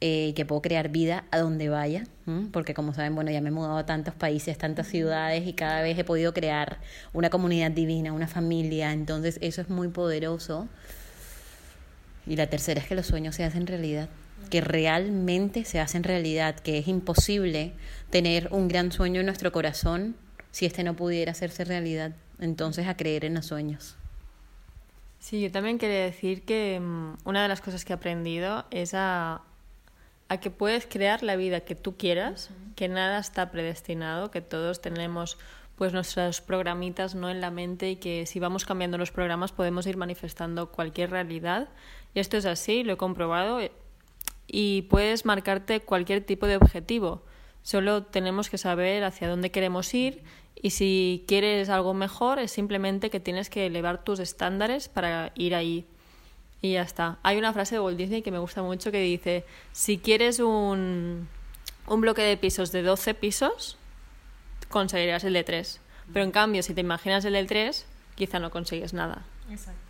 eh, 0.02 0.32
que 0.34 0.46
puedo 0.46 0.62
crear 0.62 0.88
vida 0.88 1.24
a 1.30 1.38
donde 1.38 1.68
vaya, 1.68 2.04
¿m? 2.26 2.48
porque 2.52 2.72
como 2.72 2.94
saben, 2.94 3.14
bueno, 3.14 3.30
ya 3.30 3.42
me 3.42 3.48
he 3.48 3.52
mudado 3.52 3.76
a 3.76 3.84
tantos 3.84 4.14
países, 4.14 4.56
tantas 4.56 4.86
ciudades 4.86 5.46
y 5.46 5.52
cada 5.52 5.82
vez 5.82 5.98
he 5.98 6.04
podido 6.04 6.32
crear 6.32 6.78
una 7.12 7.28
comunidad 7.28 7.70
divina, 7.70 8.14
una 8.14 8.26
familia, 8.26 8.92
entonces 8.92 9.38
eso 9.42 9.60
es 9.60 9.68
muy 9.68 9.88
poderoso. 9.88 10.68
Y 12.26 12.36
la 12.36 12.46
tercera 12.46 12.80
es 12.80 12.86
que 12.86 12.94
los 12.94 13.06
sueños 13.06 13.34
se 13.34 13.44
hacen 13.44 13.66
realidad, 13.66 14.08
que 14.48 14.62
realmente 14.62 15.66
se 15.66 15.80
hacen 15.80 16.02
realidad, 16.02 16.54
que 16.56 16.78
es 16.78 16.88
imposible 16.88 17.72
tener 18.08 18.48
un 18.52 18.68
gran 18.68 18.92
sueño 18.92 19.20
en 19.20 19.26
nuestro 19.26 19.52
corazón 19.52 20.16
si 20.50 20.64
este 20.64 20.82
no 20.82 20.96
pudiera 20.96 21.32
hacerse 21.32 21.64
realidad. 21.64 22.12
Entonces 22.38 22.86
a 22.86 22.96
creer 22.96 23.26
en 23.26 23.34
los 23.34 23.44
sueños. 23.44 23.96
Sí, 25.18 25.42
yo 25.42 25.50
también 25.50 25.76
quería 25.76 26.04
decir 26.04 26.42
que 26.42 26.80
mm, 26.80 27.18
una 27.26 27.42
de 27.42 27.48
las 27.48 27.60
cosas 27.60 27.84
que 27.84 27.92
he 27.92 27.96
aprendido 27.96 28.64
es 28.70 28.94
a, 28.94 29.42
a 30.30 30.38
que 30.38 30.50
puedes 30.52 30.86
crear 30.86 31.24
la 31.24 31.34
vida 31.34 31.62
que 31.62 31.74
tú 31.74 31.96
quieras, 31.96 32.50
que 32.76 32.86
nada 32.86 33.18
está 33.18 33.50
predestinado, 33.50 34.30
que 34.30 34.40
todos 34.40 34.80
tenemos 34.80 35.38
pues 35.74 35.92
nuestras 35.92 36.40
programitas 36.40 37.16
no 37.16 37.30
en 37.30 37.40
la 37.40 37.50
mente 37.50 37.90
y 37.90 37.96
que 37.96 38.26
si 38.26 38.38
vamos 38.38 38.64
cambiando 38.64 38.96
los 38.96 39.10
programas 39.10 39.50
podemos 39.50 39.88
ir 39.88 39.96
manifestando 39.96 40.70
cualquier 40.70 41.10
realidad. 41.10 41.68
Y 42.14 42.20
esto 42.20 42.36
es 42.36 42.46
así, 42.46 42.84
lo 42.84 42.92
he 42.92 42.96
comprobado 42.96 43.58
y 44.46 44.82
puedes 44.82 45.24
marcarte 45.24 45.80
cualquier 45.80 46.24
tipo 46.24 46.46
de 46.46 46.56
objetivo. 46.56 47.24
Solo 47.62 48.04
tenemos 48.04 48.48
que 48.50 48.56
saber 48.56 49.02
hacia 49.02 49.28
dónde 49.28 49.50
queremos 49.50 49.92
ir 49.94 50.22
y 50.54 50.70
si 50.70 51.24
quieres 51.26 51.70
algo 51.70 51.92
mejor 51.92 52.38
es 52.38 52.52
simplemente 52.52 53.10
que 53.10 53.18
tienes 53.18 53.50
que 53.50 53.66
elevar 53.66 54.04
tus 54.04 54.20
estándares 54.20 54.88
para 54.88 55.32
ir 55.34 55.56
ahí. 55.56 55.88
Y 56.62 56.72
ya 56.72 56.82
está. 56.82 57.18
Hay 57.22 57.38
una 57.38 57.52
frase 57.52 57.76
de 57.76 57.80
Walt 57.80 57.96
Disney 57.96 58.22
que 58.22 58.30
me 58.30 58.38
gusta 58.38 58.62
mucho 58.62 58.90
que 58.90 59.00
dice, 59.00 59.44
si 59.72 59.98
quieres 59.98 60.38
un, 60.40 61.28
un 61.86 62.00
bloque 62.00 62.22
de 62.22 62.36
pisos 62.36 62.70
de 62.72 62.82
12 62.82 63.14
pisos, 63.14 63.78
conseguirías 64.68 65.24
el 65.24 65.32
de 65.32 65.44
3. 65.44 65.80
Pero 66.12 66.24
en 66.24 66.32
cambio, 66.32 66.62
si 66.62 66.74
te 66.74 66.80
imaginas 66.80 67.24
el 67.24 67.34
del 67.34 67.46
3, 67.46 67.86
quizá 68.14 68.38
no 68.38 68.50
consigues 68.50 68.92
nada. 68.92 69.24
Exacto. 69.50 69.80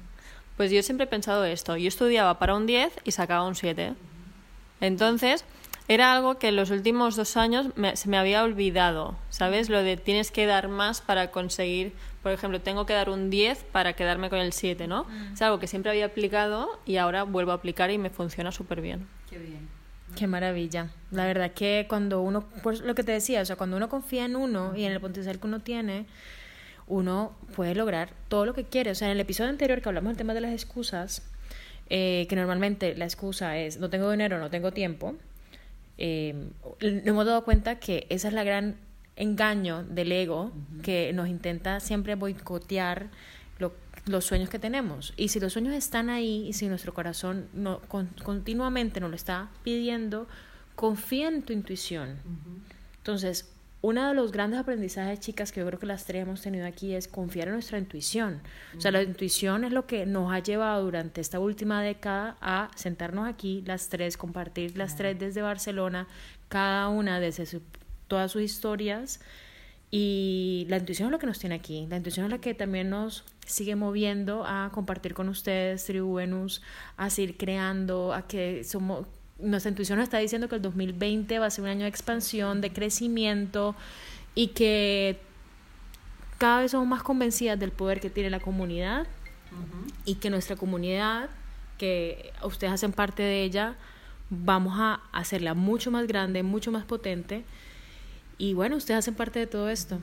Pues 0.56 0.70
yo 0.70 0.82
siempre 0.82 1.04
he 1.04 1.08
pensado 1.08 1.44
esto. 1.44 1.76
Yo 1.76 1.88
estudiaba 1.88 2.38
para 2.38 2.54
un 2.54 2.66
10 2.66 2.92
y 3.04 3.12
sacaba 3.12 3.46
un 3.46 3.54
7. 3.54 3.94
Entonces, 4.80 5.44
era 5.90 6.12
algo 6.12 6.38
que 6.38 6.46
en 6.46 6.54
los 6.54 6.70
últimos 6.70 7.16
dos 7.16 7.36
años 7.36 7.66
me, 7.74 7.96
se 7.96 8.08
me 8.08 8.16
había 8.16 8.44
olvidado, 8.44 9.16
¿sabes? 9.28 9.68
Lo 9.68 9.82
de 9.82 9.96
tienes 9.96 10.30
que 10.30 10.46
dar 10.46 10.68
más 10.68 11.00
para 11.00 11.32
conseguir, 11.32 11.94
por 12.22 12.30
ejemplo, 12.30 12.60
tengo 12.60 12.86
que 12.86 12.92
dar 12.92 13.10
un 13.10 13.28
10 13.28 13.64
para 13.72 13.94
quedarme 13.94 14.30
con 14.30 14.38
el 14.38 14.52
7, 14.52 14.86
¿no? 14.86 15.04
Es 15.32 15.42
algo 15.42 15.58
que 15.58 15.66
siempre 15.66 15.90
había 15.90 16.06
aplicado 16.06 16.68
y 16.86 16.98
ahora 16.98 17.24
vuelvo 17.24 17.50
a 17.50 17.56
aplicar 17.56 17.90
y 17.90 17.98
me 17.98 18.08
funciona 18.08 18.52
súper 18.52 18.80
bien. 18.80 19.08
Qué 19.28 19.38
bien. 19.38 19.68
Qué 20.16 20.28
maravilla. 20.28 20.90
La 21.10 21.24
verdad 21.26 21.50
que 21.50 21.86
cuando 21.88 22.22
uno, 22.22 22.44
pues 22.62 22.82
lo 22.82 22.94
que 22.94 23.02
te 23.02 23.10
decía, 23.10 23.40
o 23.40 23.44
sea, 23.44 23.56
cuando 23.56 23.76
uno 23.76 23.88
confía 23.88 24.26
en 24.26 24.36
uno 24.36 24.76
y 24.76 24.84
en 24.84 24.92
el 24.92 25.00
potencial 25.00 25.40
que 25.40 25.46
uno 25.48 25.58
tiene, 25.58 26.06
uno 26.86 27.36
puede 27.56 27.74
lograr 27.74 28.10
todo 28.28 28.46
lo 28.46 28.54
que 28.54 28.62
quiere. 28.62 28.92
O 28.92 28.94
sea, 28.94 29.08
en 29.08 29.12
el 29.14 29.20
episodio 29.20 29.50
anterior 29.50 29.82
que 29.82 29.88
hablamos 29.88 30.10
del 30.10 30.18
tema 30.18 30.34
de 30.34 30.40
las 30.40 30.52
excusas, 30.52 31.28
eh, 31.88 32.26
que 32.28 32.36
normalmente 32.36 32.94
la 32.94 33.06
excusa 33.06 33.58
es 33.58 33.80
no 33.80 33.90
tengo 33.90 34.08
dinero, 34.08 34.38
no 34.38 34.50
tengo 34.50 34.70
tiempo, 34.70 35.16
eh, 36.00 36.34
nos 36.80 37.06
hemos 37.06 37.26
dado 37.26 37.44
cuenta 37.44 37.78
que 37.78 38.06
esa 38.10 38.28
es 38.28 38.34
la 38.34 38.42
gran 38.42 38.76
engaño 39.16 39.84
del 39.84 40.10
ego 40.12 40.50
que 40.82 41.12
nos 41.12 41.28
intenta 41.28 41.78
siempre 41.80 42.14
boicotear 42.14 43.08
lo- 43.58 43.72
los 44.06 44.24
sueños 44.24 44.48
que 44.48 44.58
tenemos. 44.58 45.12
Y 45.16 45.28
si 45.28 45.38
los 45.40 45.52
sueños 45.52 45.74
están 45.74 46.08
ahí 46.10 46.46
y 46.48 46.52
si 46.54 46.68
nuestro 46.68 46.94
corazón 46.94 47.46
no, 47.52 47.80
con- 47.88 48.08
continuamente 48.24 48.98
nos 49.00 49.10
lo 49.10 49.16
está 49.16 49.50
pidiendo, 49.62 50.26
confía 50.74 51.28
en 51.28 51.42
tu 51.42 51.52
intuición. 51.52 52.16
Entonces, 52.98 53.50
uno 53.82 54.08
de 54.08 54.14
los 54.14 54.30
grandes 54.30 54.60
aprendizajes, 54.60 55.20
chicas, 55.20 55.52
que 55.52 55.60
yo 55.60 55.66
creo 55.66 55.78
que 55.78 55.86
las 55.86 56.04
tres 56.04 56.22
hemos 56.22 56.42
tenido 56.42 56.66
aquí 56.66 56.94
es 56.94 57.08
confiar 57.08 57.48
en 57.48 57.54
nuestra 57.54 57.78
intuición. 57.78 58.42
O 58.76 58.80
sea, 58.80 58.90
la 58.90 59.02
intuición 59.02 59.64
es 59.64 59.72
lo 59.72 59.86
que 59.86 60.04
nos 60.04 60.30
ha 60.32 60.38
llevado 60.40 60.84
durante 60.84 61.20
esta 61.22 61.40
última 61.40 61.82
década 61.82 62.36
a 62.42 62.70
sentarnos 62.76 63.26
aquí, 63.26 63.62
las 63.66 63.88
tres, 63.88 64.16
compartir 64.18 64.76
las 64.76 64.96
tres 64.96 65.18
desde 65.18 65.40
Barcelona, 65.40 66.08
cada 66.48 66.88
una 66.88 67.20
desde 67.20 67.46
su- 67.46 67.62
todas 68.06 68.30
sus 68.32 68.42
historias. 68.42 69.20
Y 69.90 70.66
la 70.68 70.76
intuición 70.76 71.06
es 71.08 71.12
lo 71.12 71.18
que 71.18 71.26
nos 71.26 71.38
tiene 71.38 71.54
aquí. 71.56 71.86
La 71.88 71.96
intuición 71.96 72.26
es 72.26 72.30
la 72.30 72.38
que 72.38 72.54
también 72.54 72.90
nos 72.90 73.24
sigue 73.46 73.74
moviendo 73.76 74.44
a 74.46 74.70
compartir 74.72 75.14
con 75.14 75.28
ustedes, 75.28 75.84
Tribu 75.84 76.14
Venus, 76.14 76.62
a 76.96 77.10
seguir 77.10 77.36
creando, 77.36 78.12
a 78.12 78.26
que 78.28 78.62
somos. 78.62 79.06
Nuestra 79.42 79.70
intuición 79.70 79.98
nos 79.98 80.04
está 80.04 80.18
diciendo 80.18 80.48
que 80.48 80.56
el 80.56 80.62
2020 80.62 81.38
va 81.38 81.46
a 81.46 81.50
ser 81.50 81.64
un 81.64 81.70
año 81.70 81.82
de 81.82 81.88
expansión, 81.88 82.60
de 82.60 82.72
crecimiento 82.72 83.74
y 84.34 84.48
que 84.48 85.18
cada 86.38 86.60
vez 86.60 86.70
somos 86.70 86.86
más 86.86 87.02
convencidas 87.02 87.58
del 87.58 87.70
poder 87.70 88.00
que 88.00 88.10
tiene 88.10 88.30
la 88.30 88.40
comunidad 88.40 89.06
y 90.04 90.16
que 90.16 90.30
nuestra 90.30 90.56
comunidad, 90.56 91.28
que 91.78 92.32
ustedes 92.42 92.72
hacen 92.72 92.92
parte 92.92 93.22
de 93.22 93.42
ella, 93.42 93.76
vamos 94.30 94.74
a 94.78 95.00
hacerla 95.12 95.54
mucho 95.54 95.90
más 95.90 96.06
grande, 96.06 96.42
mucho 96.42 96.70
más 96.72 96.84
potente. 96.84 97.44
Y 98.38 98.54
bueno, 98.54 98.76
ustedes 98.76 98.98
hacen 98.98 99.14
parte 99.14 99.38
de 99.38 99.46
todo 99.46 99.68
esto. 99.68 99.98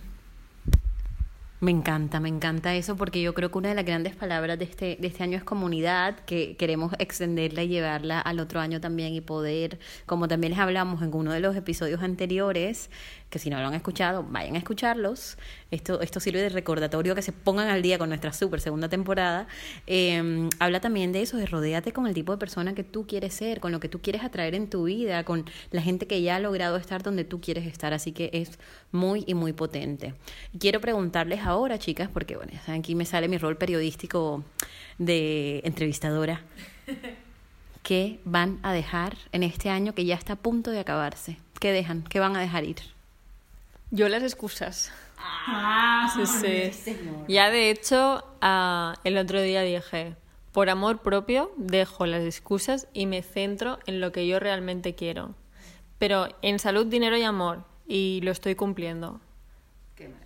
Me 1.59 1.71
encanta, 1.71 2.19
me 2.19 2.29
encanta 2.29 2.75
eso 2.75 2.95
porque 2.97 3.19
yo 3.19 3.33
creo 3.33 3.49
que 3.49 3.57
una 3.57 3.69
de 3.69 3.73
las 3.75 3.83
grandes 3.83 4.15
palabras 4.15 4.59
de 4.59 4.65
este, 4.65 4.95
de 4.99 5.07
este 5.07 5.23
año 5.23 5.39
es 5.39 5.43
comunidad, 5.43 6.19
que 6.19 6.55
queremos 6.55 6.93
extenderla 6.99 7.63
y 7.63 7.67
llevarla 7.67 8.19
al 8.19 8.39
otro 8.39 8.59
año 8.59 8.79
también 8.79 9.15
y 9.15 9.21
poder, 9.21 9.79
como 10.05 10.27
también 10.27 10.51
les 10.51 10.59
hablamos 10.59 11.01
en 11.01 11.11
uno 11.15 11.33
de 11.33 11.39
los 11.39 11.55
episodios 11.55 12.03
anteriores, 12.03 12.91
que 13.31 13.39
si 13.39 13.49
no 13.49 13.59
lo 13.59 13.67
han 13.67 13.73
escuchado, 13.73 14.23
vayan 14.23 14.55
a 14.55 14.59
escucharlos. 14.59 15.37
Esto, 15.71 15.99
esto 15.99 16.19
sirve 16.19 16.41
de 16.41 16.49
recordatorio 16.49 17.15
que 17.15 17.21
se 17.23 17.33
pongan 17.33 17.69
al 17.69 17.81
día 17.81 17.97
con 17.97 18.09
nuestra 18.09 18.31
super 18.31 18.61
segunda 18.61 18.87
temporada. 18.87 19.47
Eh, 19.87 20.47
habla 20.59 20.79
también 20.79 21.11
de 21.11 21.23
eso, 21.23 21.37
de 21.37 21.47
rodearte 21.47 21.91
con 21.91 22.07
el 22.07 22.13
tipo 22.13 22.31
de 22.31 22.37
persona 22.37 22.75
que 22.75 22.83
tú 22.83 23.05
quieres 23.05 23.33
ser, 23.33 23.59
con 23.59 23.71
lo 23.71 23.79
que 23.79 23.89
tú 23.89 23.99
quieres 23.99 24.23
atraer 24.23 24.55
en 24.55 24.69
tu 24.69 24.83
vida, 24.83 25.23
con 25.25 25.43
la 25.71 25.81
gente 25.81 26.07
que 26.07 26.21
ya 26.21 26.37
ha 26.37 26.39
logrado 26.39 26.77
estar 26.77 27.03
donde 27.03 27.25
tú 27.25 27.41
quieres 27.41 27.65
estar. 27.65 27.93
Así 27.93 28.11
que 28.11 28.29
es 28.31 28.59
muy 28.91 29.23
y 29.27 29.33
muy 29.33 29.53
potente. 29.53 30.13
Quiero 30.57 30.79
preguntarles 30.79 31.46
ahora, 31.47 31.79
chicas, 31.79 32.09
porque 32.11 32.35
bueno, 32.35 32.51
ya 32.53 32.61
saben, 32.61 32.81
aquí 32.81 32.95
me 32.95 33.05
sale 33.05 33.27
mi 33.27 33.37
rol 33.37 33.57
periodístico 33.57 34.43
de 34.97 35.61
entrevistadora. 35.63 36.41
¿Qué 37.83 38.19
van 38.25 38.59
a 38.63 38.73
dejar 38.73 39.17
en 39.31 39.43
este 39.43 39.69
año 39.69 39.93
que 39.93 40.05
ya 40.05 40.15
está 40.15 40.33
a 40.33 40.35
punto 40.35 40.71
de 40.71 40.79
acabarse? 40.79 41.37
¿Qué 41.59 41.71
dejan? 41.71 42.03
¿Qué 42.03 42.19
van 42.19 42.35
a 42.35 42.41
dejar 42.41 42.65
ir? 42.65 42.77
Yo 43.91 44.09
las 44.09 44.23
excusas. 44.23 44.91
sí, 46.25 46.71
sí. 46.73 46.97
Ya 47.27 47.49
de 47.49 47.69
hecho, 47.69 48.23
ah, 48.41 48.95
el 49.03 49.17
otro 49.17 49.41
día 49.41 49.61
dije, 49.61 50.15
por 50.51 50.69
amor 50.69 50.99
propio, 50.99 51.51
dejo 51.55 52.05
las 52.05 52.23
excusas 52.23 52.87
y 52.93 53.05
me 53.05 53.21
centro 53.21 53.79
en 53.85 54.01
lo 54.01 54.11
que 54.11 54.27
yo 54.27 54.39
realmente 54.39 54.95
quiero. 54.95 55.35
Pero 55.99 56.27
en 56.41 56.59
salud, 56.59 56.87
dinero 56.87 57.17
y 57.17 57.23
amor. 57.23 57.63
Y 57.87 58.19
lo 58.23 58.31
estoy 58.31 58.55
cumpliendo. 58.55 59.21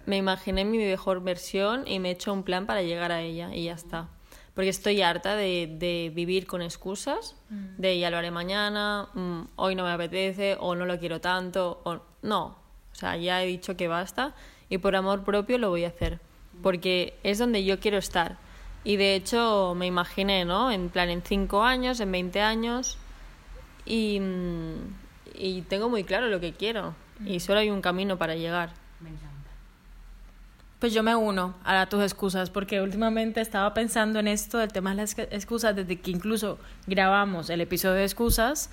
Me 0.05 0.17
imaginé 0.17 0.65
mi 0.65 0.77
mejor 0.77 1.21
versión 1.21 1.87
y 1.87 1.99
me 1.99 2.09
he 2.09 2.11
hecho 2.13 2.33
un 2.33 2.43
plan 2.43 2.65
para 2.65 2.81
llegar 2.81 3.11
a 3.11 3.21
ella 3.21 3.53
y 3.53 3.65
ya 3.65 3.73
está. 3.73 4.09
Porque 4.53 4.69
estoy 4.69 5.01
harta 5.01 5.35
de, 5.35 5.75
de 5.79 6.11
vivir 6.13 6.45
con 6.45 6.61
excusas, 6.61 7.35
de 7.49 7.97
ya 7.97 8.09
lo 8.09 8.17
haré 8.17 8.31
mañana, 8.31 9.07
mm, 9.13 9.41
hoy 9.55 9.75
no 9.75 9.85
me 9.85 9.91
apetece 9.91 10.57
o 10.59 10.75
no 10.75 10.85
lo 10.85 10.99
quiero 10.99 11.21
tanto. 11.21 11.81
O... 11.85 12.01
No, 12.21 12.57
o 12.91 12.95
sea, 12.95 13.15
ya 13.15 13.41
he 13.41 13.47
dicho 13.47 13.77
que 13.77 13.87
basta 13.87 14.35
y 14.69 14.77
por 14.77 14.95
amor 14.95 15.23
propio 15.23 15.57
lo 15.57 15.69
voy 15.69 15.85
a 15.85 15.89
hacer. 15.89 16.19
Porque 16.61 17.17
es 17.23 17.39
donde 17.39 17.63
yo 17.63 17.79
quiero 17.79 17.97
estar. 17.97 18.37
Y 18.83 18.97
de 18.97 19.15
hecho 19.15 19.73
me 19.75 19.85
imaginé, 19.85 20.43
¿no? 20.43 20.71
En 20.71 20.89
plan, 20.89 21.09
en 21.09 21.21
5 21.21 21.63
años, 21.63 21.99
en 21.99 22.11
20 22.11 22.41
años. 22.41 22.97
Y, 23.85 24.19
mm, 24.19 24.75
y 25.33 25.61
tengo 25.63 25.87
muy 25.89 26.03
claro 26.03 26.27
lo 26.27 26.39
que 26.39 26.53
quiero. 26.53 26.93
Y 27.25 27.39
solo 27.39 27.59
hay 27.59 27.69
un 27.69 27.81
camino 27.81 28.17
para 28.17 28.35
llegar. 28.35 28.73
Pues 30.81 30.93
yo 30.93 31.03
me 31.03 31.15
uno 31.15 31.53
a 31.63 31.85
tus 31.85 32.01
excusas 32.01 32.49
porque 32.49 32.81
últimamente 32.81 33.39
estaba 33.39 33.71
pensando 33.73 34.17
en 34.19 34.27
esto 34.27 34.57
del 34.57 34.73
tema 34.73 34.89
de 34.89 34.95
las 34.95 35.15
excusas 35.17 35.75
desde 35.75 35.99
que 36.01 36.09
incluso 36.09 36.57
grabamos 36.87 37.51
el 37.51 37.61
episodio 37.61 37.97
de 37.97 38.03
excusas, 38.05 38.71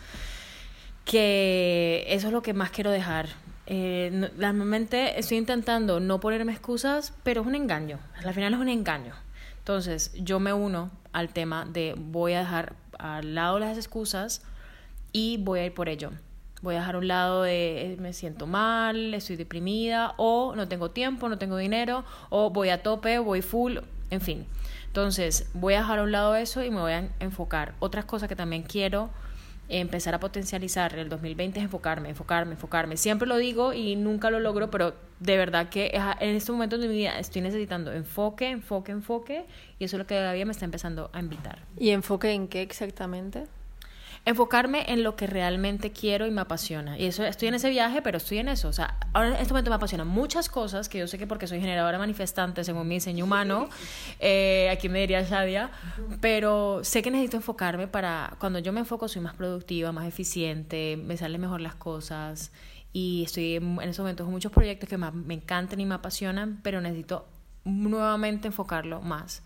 que 1.05 2.07
eso 2.09 2.29
es 2.29 2.33
lo 2.33 2.41
que 2.41 2.55
más 2.55 2.71
quiero 2.71 2.91
dejar. 2.91 3.29
Eh, 3.67 4.09
no- 4.12 4.29
normalmente 4.38 5.19
estoy 5.21 5.37
intentando 5.37 6.00
no 6.00 6.19
ponerme 6.19 6.53
excusas, 6.53 7.12
pero 7.25 7.43
es 7.43 7.47
un 7.47 7.55
engaño. 7.55 7.99
Al 8.25 8.33
final 8.33 8.55
es 8.55 8.59
un 8.61 8.71
engaño. 8.71 9.12
Entonces 9.59 10.12
yo 10.17 10.41
me 10.41 10.55
uno 10.55 10.91
al 11.12 11.29
tema 11.29 11.67
de 11.67 11.95
voy 11.95 12.33
a 12.33 12.38
dejar 12.38 12.75
al 12.99 13.35
lado 13.35 13.59
las 13.59 13.77
excusas 13.77 14.41
y 15.12 15.37
voy 15.37 15.61
a 15.61 15.67
ir 15.67 15.75
por 15.75 15.91
ello. 15.91 16.11
Voy 16.61 16.75
a 16.75 16.79
dejar 16.79 16.97
un 16.97 17.07
lado 17.07 17.43
de 17.43 17.93
eh, 17.93 17.97
me 17.99 18.12
siento 18.12 18.47
mal, 18.47 19.15
estoy 19.15 19.37
deprimida, 19.37 20.15
o 20.17 20.55
no 20.57 20.67
tengo 20.69 20.91
tiempo, 20.91 21.29
no 21.29 21.38
tengo 21.38 21.57
dinero, 21.57 22.05
o 22.31 22.50
voy 22.50 22.71
a 22.71 22.83
tope, 22.83 23.19
voy 23.19 23.43
full, 23.43 23.79
en 24.11 24.21
fin. 24.21 24.47
Entonces, 24.87 25.49
voy 25.55 25.75
a 25.75 25.81
dejar 25.81 26.00
a 26.00 26.03
un 26.03 26.12
lado 26.12 26.35
eso 26.35 26.65
y 26.65 26.71
me 26.71 26.81
voy 26.81 26.93
a 26.93 27.09
enfocar. 27.21 27.75
Otras 27.79 28.05
cosas 28.05 28.29
que 28.29 28.35
también 28.35 28.62
quiero 28.62 29.11
empezar 29.69 30.15
a 30.15 30.21
potencializar 30.21 30.95
el 30.99 31.09
2020 31.09 31.59
es 31.59 31.65
enfocarme, 31.65 32.09
enfocarme, 32.09 32.53
enfocarme. 32.53 32.97
Siempre 32.97 33.29
lo 33.29 33.37
digo 33.37 33.75
y 33.75 33.97
nunca 33.97 34.31
lo 34.31 34.41
logro, 34.41 34.71
pero 34.71 34.95
de 35.21 35.37
verdad 35.37 35.69
que 35.69 35.93
en 36.21 36.35
este 36.35 36.53
momento 36.53 36.79
de 36.79 36.88
mi 36.88 36.95
vida 36.95 37.19
estoy 37.19 37.43
necesitando 37.43 37.93
enfoque, 37.93 38.49
enfoque, 38.49 38.93
enfoque 38.93 39.45
y 39.79 39.85
eso 39.85 39.97
es 39.97 39.99
lo 39.99 40.07
que 40.07 40.15
todavía 40.15 40.47
me 40.47 40.53
está 40.53 40.65
empezando 40.65 41.11
a 41.12 41.21
invitar. 41.21 41.59
¿Y 41.79 41.91
enfoque 41.91 42.33
en 42.33 42.49
qué 42.49 42.62
exactamente? 42.62 43.47
Enfocarme 44.28 44.85
en 44.92 45.02
lo 45.02 45.16
que 45.16 45.26
realmente 45.26 45.90
quiero 45.90 46.26
y 46.26 46.30
me 46.30 46.42
apasiona. 46.42 46.99
Y 46.99 47.06
eso 47.06 47.25
estoy 47.25 47.49
en 47.49 47.54
ese 47.54 47.70
viaje, 47.70 48.02
pero 48.02 48.18
estoy 48.18 48.38
en 48.38 48.49
eso. 48.49 48.68
O 48.68 48.73
sea, 48.75 48.99
ahora 49.14 49.28
en 49.28 49.35
este 49.37 49.54
momento 49.54 49.70
me 49.70 49.76
apasionan 49.76 50.06
muchas 50.06 50.50
cosas 50.50 50.90
que 50.90 50.99
yo 50.99 51.06
sé 51.06 51.16
que 51.16 51.26
porque 51.26 51.47
soy 51.47 51.61
generadora 51.61 51.99
manifestante 51.99 52.62
según 52.62 52.87
mi 52.87 52.97
diseño 52.97 53.25
humano, 53.25 53.70
eh, 54.20 54.68
aquí 54.70 54.90
me 54.90 55.00
diría 55.00 55.23
Shadia, 55.23 55.70
pero 56.20 56.80
sé 56.85 57.00
que 57.00 57.11
necesito 57.11 57.38
enfocarme 57.38 57.88
para 57.88 58.37
cuando 58.38 58.58
yo 58.58 58.73
me 58.73 58.80
enfoco 58.80 59.08
soy 59.08 59.23
más 59.23 59.35
productiva, 59.35 59.92
más 59.92 60.06
eficiente, 60.06 60.99
me 61.02 61.16
salen 61.16 61.40
mejor 61.40 61.62
las 61.62 61.75
cosas 61.75 62.52
y 62.92 63.23
estoy 63.25 63.56
en, 63.56 63.80
en 63.80 63.88
estos 63.88 64.00
momentos 64.00 64.25
con 64.25 64.32
muchos 64.32 64.52
proyectos 64.52 64.90
que 64.90 64.99
me, 64.99 65.11
me 65.11 65.35
encantan 65.35 65.80
y 65.80 65.87
me 65.87 65.94
apasionan, 65.94 66.61
pero 66.62 66.82
necesito 66.82 67.26
nuevamente 67.64 68.49
enfocarlo 68.49 69.00
más. 69.00 69.42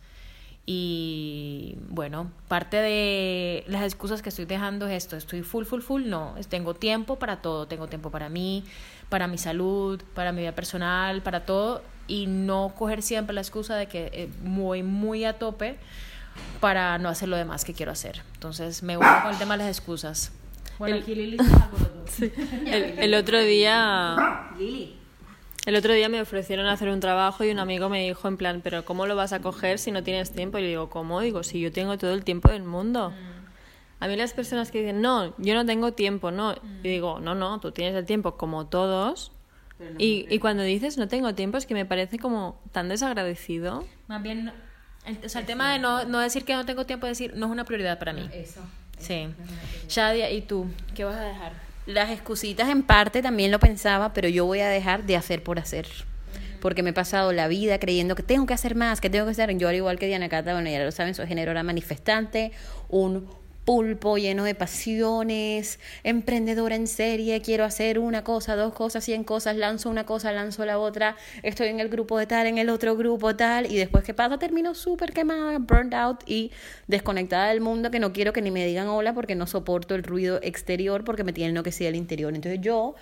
Y 0.64 1.76
bueno, 1.88 2.30
parte 2.46 2.76
de 2.76 3.64
las 3.66 3.82
excusas 3.82 4.22
que 4.22 4.28
estoy 4.28 4.44
dejando 4.44 4.86
es 4.86 5.04
esto, 5.04 5.16
estoy 5.16 5.42
full, 5.42 5.64
full, 5.64 5.80
full, 5.80 6.04
no, 6.06 6.36
tengo 6.48 6.74
tiempo 6.74 7.18
para 7.18 7.42
todo, 7.42 7.66
tengo 7.66 7.88
tiempo 7.88 8.10
para 8.10 8.28
mí, 8.28 8.62
para 9.08 9.26
mi 9.26 9.38
salud, 9.38 10.00
para 10.14 10.30
mi 10.30 10.42
vida 10.42 10.52
personal, 10.52 11.20
para 11.22 11.44
todo, 11.44 11.82
y 12.06 12.26
no 12.26 12.74
coger 12.78 13.02
siempre 13.02 13.34
la 13.34 13.40
excusa 13.40 13.74
de 13.74 13.86
que 13.86 14.10
eh, 14.12 14.30
voy 14.44 14.84
muy 14.84 15.24
a 15.24 15.38
tope 15.38 15.78
para 16.60 16.96
no 16.98 17.08
hacer 17.08 17.28
lo 17.28 17.36
demás 17.36 17.64
que 17.64 17.74
quiero 17.74 17.90
hacer. 17.90 18.22
Entonces 18.34 18.84
me 18.84 18.96
voy 18.96 19.06
con 19.22 19.32
el 19.32 19.38
tema 19.38 19.56
de 19.56 19.64
las 19.64 19.76
excusas. 19.76 20.30
Bueno, 20.78 20.94
el, 20.94 21.02
aquí 21.02 21.14
Lili 21.16 21.38
sí. 22.06 22.32
el, 22.66 22.98
el 23.00 23.14
otro 23.14 23.42
día... 23.42 24.52
Lili. 24.56 25.01
El 25.64 25.76
otro 25.76 25.92
día 25.92 26.08
me 26.08 26.20
ofrecieron 26.20 26.66
hacer 26.66 26.88
un 26.88 26.98
trabajo 26.98 27.44
y 27.44 27.50
un 27.50 27.60
amigo 27.60 27.88
me 27.88 28.04
dijo 28.04 28.26
en 28.26 28.36
plan, 28.36 28.60
pero 28.64 28.84
¿cómo 28.84 29.06
lo 29.06 29.14
vas 29.14 29.32
a 29.32 29.40
coger 29.40 29.78
si 29.78 29.92
no 29.92 30.02
tienes 30.02 30.32
tiempo? 30.32 30.58
Y 30.58 30.62
le 30.62 30.68
digo, 30.68 30.90
¿cómo? 30.90 31.20
Digo, 31.20 31.44
si 31.44 31.60
yo 31.60 31.70
tengo 31.70 31.96
todo 31.98 32.12
el 32.14 32.24
tiempo 32.24 32.50
del 32.50 32.64
mundo. 32.64 33.12
A 34.00 34.08
mí 34.08 34.16
las 34.16 34.32
personas 34.32 34.72
que 34.72 34.80
dicen, 34.80 35.00
no, 35.00 35.32
yo 35.38 35.54
no 35.54 35.64
tengo 35.64 35.92
tiempo, 35.92 36.32
no. 36.32 36.56
Y 36.82 36.88
digo, 36.88 37.20
no, 37.20 37.36
no, 37.36 37.60
tú 37.60 37.70
tienes 37.70 37.94
el 37.94 38.04
tiempo 38.06 38.36
como 38.36 38.66
todos. 38.66 39.30
y, 39.98 40.26
y 40.28 40.38
cuando 40.40 40.64
dices 40.64 40.98
no 40.98 41.06
tengo 41.06 41.34
tiempo 41.34 41.58
es 41.58 41.66
que 41.66 41.74
me 41.74 41.86
parece 41.86 42.18
como 42.18 42.60
tan 42.72 42.88
desagradecido. 42.88 43.84
Más 44.08 44.20
bien, 44.20 44.52
el, 45.06 45.18
o 45.24 45.28
sea, 45.28 45.42
el 45.42 45.46
tema 45.46 45.72
de 45.72 45.78
no, 45.78 46.04
no 46.04 46.18
decir 46.18 46.44
que 46.44 46.54
no 46.54 46.66
tengo 46.66 46.86
tiempo, 46.86 47.06
decir 47.06 47.34
no 47.36 47.46
es 47.46 47.52
una 47.52 47.64
prioridad 47.64 48.00
para 48.00 48.12
mí. 48.12 48.28
Eso. 48.32 48.60
Sí. 48.98 49.28
Shadia, 49.88 50.28
¿y 50.32 50.42
tú? 50.42 50.66
¿Qué 50.96 51.04
vas 51.04 51.16
a 51.16 51.22
dejar? 51.22 51.52
Las 51.86 52.10
excusitas 52.10 52.68
en 52.68 52.84
parte 52.84 53.22
también 53.22 53.50
lo 53.50 53.58
pensaba, 53.58 54.12
pero 54.12 54.28
yo 54.28 54.46
voy 54.46 54.60
a 54.60 54.68
dejar 54.68 55.04
de 55.04 55.16
hacer 55.16 55.42
por 55.42 55.58
hacer. 55.58 55.86
Porque 56.60 56.84
me 56.84 56.90
he 56.90 56.92
pasado 56.92 57.32
la 57.32 57.48
vida 57.48 57.80
creyendo 57.80 58.14
que 58.14 58.22
tengo 58.22 58.46
que 58.46 58.54
hacer 58.54 58.76
más, 58.76 59.00
que 59.00 59.10
tengo 59.10 59.24
que 59.24 59.32
hacer. 59.32 59.56
Yo, 59.58 59.68
al 59.68 59.74
igual 59.74 59.98
que 59.98 60.06
Diana 60.06 60.28
Cata, 60.28 60.52
bueno, 60.52 60.70
ya 60.70 60.78
lo 60.84 60.92
saben, 60.92 61.14
soy 61.14 61.26
generadora 61.26 61.64
manifestante, 61.64 62.52
un 62.88 63.28
pulpo 63.64 64.18
lleno 64.18 64.44
de 64.44 64.54
pasiones, 64.54 65.78
emprendedora 66.02 66.74
en 66.74 66.86
serie, 66.86 67.40
quiero 67.40 67.64
hacer 67.64 67.98
una 67.98 68.24
cosa, 68.24 68.56
dos 68.56 68.74
cosas, 68.74 69.04
cien 69.04 69.24
cosas, 69.24 69.56
lanzo 69.56 69.88
una 69.88 70.04
cosa, 70.04 70.32
lanzo 70.32 70.64
la 70.64 70.78
otra, 70.78 71.16
estoy 71.42 71.68
en 71.68 71.80
el 71.80 71.88
grupo 71.88 72.18
de 72.18 72.26
tal, 72.26 72.46
en 72.46 72.58
el 72.58 72.70
otro 72.70 72.96
grupo 72.96 73.36
tal, 73.36 73.70
y 73.70 73.76
después 73.76 74.04
¿qué 74.04 74.14
pasa? 74.14 74.38
Termino 74.38 74.74
súper 74.74 75.12
quemada, 75.12 75.58
burned 75.58 75.94
out 75.94 76.22
y 76.26 76.50
desconectada 76.86 77.48
del 77.48 77.60
mundo 77.60 77.90
que 77.90 78.00
no 78.00 78.12
quiero 78.12 78.32
que 78.32 78.42
ni 78.42 78.50
me 78.50 78.66
digan 78.66 78.88
hola 78.88 79.14
porque 79.14 79.34
no 79.34 79.46
soporto 79.46 79.94
el 79.94 80.02
ruido 80.02 80.40
exterior 80.42 81.04
porque 81.04 81.24
me 81.24 81.32
tienen 81.32 81.54
lo 81.54 81.62
que 81.62 81.72
sea 81.72 81.88
el 81.88 81.96
interior. 81.96 82.34
Entonces 82.34 82.60
yo 82.60 82.94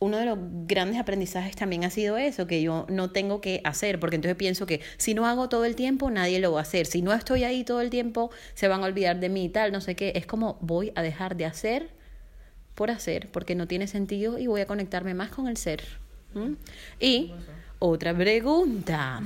uno 0.00 0.18
de 0.18 0.26
los 0.26 0.38
grandes 0.66 1.00
aprendizajes 1.00 1.56
también 1.56 1.84
ha 1.84 1.90
sido 1.90 2.16
eso, 2.18 2.46
que 2.46 2.62
yo 2.62 2.86
no 2.88 3.10
tengo 3.10 3.40
que 3.40 3.60
hacer, 3.64 3.98
porque 3.98 4.16
entonces 4.16 4.36
pienso 4.36 4.64
que 4.64 4.80
si 4.96 5.14
no 5.14 5.26
hago 5.26 5.48
todo 5.48 5.64
el 5.64 5.74
tiempo, 5.74 6.10
nadie 6.10 6.38
lo 6.38 6.52
va 6.52 6.60
a 6.60 6.62
hacer. 6.62 6.86
Si 6.86 7.02
no 7.02 7.12
estoy 7.12 7.44
ahí 7.44 7.64
todo 7.64 7.80
el 7.80 7.90
tiempo, 7.90 8.30
se 8.54 8.68
van 8.68 8.82
a 8.82 8.86
olvidar 8.86 9.18
de 9.18 9.28
mí 9.28 9.46
y 9.46 9.48
tal, 9.48 9.72
no 9.72 9.80
sé 9.80 9.96
qué. 9.96 10.12
Es 10.14 10.26
como 10.26 10.56
voy 10.60 10.92
a 10.94 11.02
dejar 11.02 11.36
de 11.36 11.46
hacer 11.46 11.90
por 12.76 12.90
hacer, 12.92 13.28
porque 13.32 13.56
no 13.56 13.66
tiene 13.66 13.88
sentido 13.88 14.38
y 14.38 14.46
voy 14.46 14.60
a 14.60 14.66
conectarme 14.66 15.14
más 15.14 15.30
con 15.30 15.48
el 15.48 15.56
ser. 15.56 15.82
Y 17.00 17.32
otra 17.80 18.16
pregunta. 18.16 19.20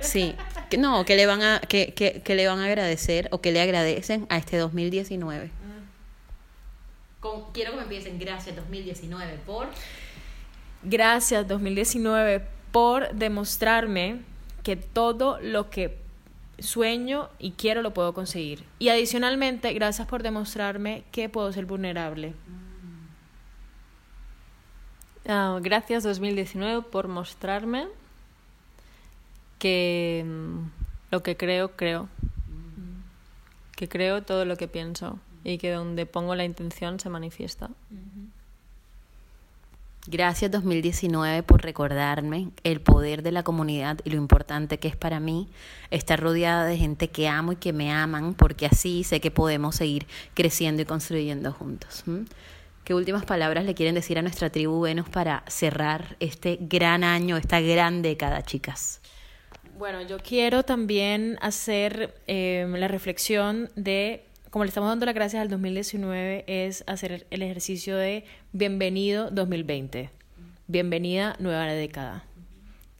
Sí, 0.00 0.34
no, 0.78 1.06
que 1.06 1.16
le 1.16 1.24
van 1.24 1.42
a, 1.42 1.60
que, 1.60 1.94
que, 1.94 2.20
que 2.20 2.34
le 2.34 2.46
van 2.46 2.58
a 2.58 2.66
agradecer 2.66 3.28
o 3.30 3.40
que 3.40 3.52
le 3.52 3.62
agradecen 3.62 4.26
a 4.28 4.36
este 4.36 4.58
2019 4.58 5.61
quiero 7.52 7.70
que 7.72 7.76
me 7.76 7.82
empiecen 7.84 8.18
gracias 8.18 8.56
2019 8.56 9.38
por... 9.46 9.68
Gracias 10.82 11.46
2019 11.46 12.44
por 12.72 13.12
demostrarme 13.12 14.20
que 14.64 14.76
todo 14.76 15.38
lo 15.40 15.70
que 15.70 15.96
sueño 16.58 17.28
y 17.38 17.52
quiero 17.52 17.82
lo 17.82 17.94
puedo 17.94 18.12
conseguir. 18.14 18.64
Y 18.78 18.88
adicionalmente, 18.88 19.72
gracias 19.72 20.08
por 20.08 20.22
demostrarme 20.22 21.04
que 21.12 21.28
puedo 21.28 21.52
ser 21.52 21.66
vulnerable. 21.66 22.34
Ah, 25.28 25.60
gracias 25.62 26.02
2019 26.02 26.82
por 26.82 27.06
mostrarme 27.06 27.86
que 29.60 30.24
mm, 30.26 31.12
lo 31.12 31.22
que 31.22 31.36
creo, 31.36 31.76
creo. 31.76 32.08
Que 33.76 33.88
creo 33.88 34.22
todo 34.22 34.44
lo 34.44 34.56
que 34.56 34.66
pienso 34.66 35.18
y 35.44 35.58
que 35.58 35.70
donde 35.70 36.06
pongo 36.06 36.34
la 36.34 36.44
intención 36.44 37.00
se 37.00 37.08
manifiesta. 37.08 37.70
Gracias 40.08 40.50
2019 40.50 41.44
por 41.44 41.62
recordarme 41.62 42.48
el 42.64 42.80
poder 42.80 43.22
de 43.22 43.30
la 43.30 43.44
comunidad 43.44 44.00
y 44.02 44.10
lo 44.10 44.16
importante 44.16 44.78
que 44.78 44.88
es 44.88 44.96
para 44.96 45.20
mí 45.20 45.48
estar 45.92 46.18
rodeada 46.18 46.64
de 46.64 46.76
gente 46.76 47.08
que 47.08 47.28
amo 47.28 47.52
y 47.52 47.56
que 47.56 47.72
me 47.72 47.92
aman, 47.92 48.34
porque 48.34 48.66
así 48.66 49.04
sé 49.04 49.20
que 49.20 49.30
podemos 49.30 49.76
seguir 49.76 50.08
creciendo 50.34 50.82
y 50.82 50.86
construyendo 50.86 51.52
juntos. 51.52 52.02
¿Qué 52.82 52.94
últimas 52.94 53.24
palabras 53.24 53.64
le 53.64 53.74
quieren 53.74 53.94
decir 53.94 54.18
a 54.18 54.22
nuestra 54.22 54.50
tribu 54.50 54.80
Venus 54.80 55.08
para 55.08 55.44
cerrar 55.46 56.16
este 56.18 56.58
gran 56.60 57.04
año, 57.04 57.36
esta 57.36 57.60
gran 57.60 58.02
década, 58.02 58.42
chicas? 58.42 59.00
Bueno, 59.78 60.02
yo 60.02 60.18
quiero 60.18 60.64
también 60.64 61.38
hacer 61.40 62.20
eh, 62.26 62.66
la 62.68 62.88
reflexión 62.88 63.70
de 63.76 64.24
como 64.52 64.66
le 64.66 64.68
estamos 64.68 64.90
dando 64.90 65.06
las 65.06 65.14
gracias 65.14 65.40
al 65.40 65.48
2019, 65.48 66.44
es 66.46 66.84
hacer 66.86 67.26
el 67.30 67.40
ejercicio 67.40 67.96
de 67.96 68.26
bienvenido 68.52 69.30
2020, 69.30 70.10
bienvenida 70.66 71.36
nueva 71.38 71.64
década. 71.64 72.26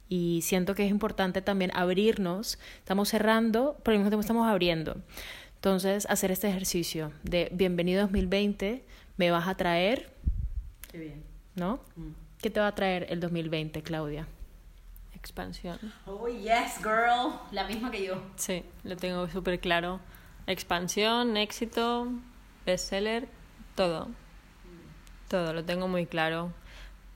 Y 0.08 0.40
siento 0.40 0.74
que 0.74 0.86
es 0.86 0.90
importante 0.90 1.42
también 1.42 1.70
abrirnos, 1.74 2.58
estamos 2.78 3.10
cerrando, 3.10 3.76
pero 3.82 3.92
al 3.92 3.98
mismo 3.98 4.08
tiempo 4.08 4.22
estamos 4.22 4.48
abriendo. 4.48 4.96
Entonces, 5.56 6.06
hacer 6.06 6.30
este 6.30 6.48
ejercicio 6.48 7.12
de 7.22 7.50
bienvenido 7.52 8.00
2020, 8.00 8.82
me 9.18 9.30
vas 9.30 9.46
a 9.46 9.54
traer... 9.54 10.10
Qué 10.90 10.98
bien. 10.98 11.22
¿No? 11.54 11.80
Mm. 11.96 12.12
¿Qué 12.40 12.48
te 12.48 12.60
va 12.60 12.68
a 12.68 12.74
traer 12.74 13.08
el 13.10 13.20
2020, 13.20 13.82
Claudia? 13.82 14.26
Expansión. 15.14 15.78
Oh, 16.06 16.28
yes, 16.28 16.78
girl. 16.78 17.34
La 17.50 17.64
misma 17.64 17.90
que 17.90 18.06
yo. 18.06 18.22
Sí, 18.36 18.64
lo 18.84 18.96
tengo 18.96 19.28
súper 19.28 19.60
claro 19.60 20.00
Expansión, 20.46 21.36
éxito, 21.36 22.08
bestseller, 22.66 23.28
todo. 23.74 24.08
Todo, 25.28 25.52
lo 25.52 25.64
tengo 25.64 25.88
muy 25.88 26.06
claro. 26.06 26.52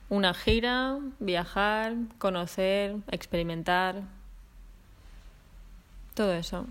Una 0.09 0.33
gira, 0.33 0.99
viajar, 1.19 1.95
conocer, 2.19 2.97
experimentar. 3.11 4.03
Todo 6.15 6.33
eso. 6.33 6.67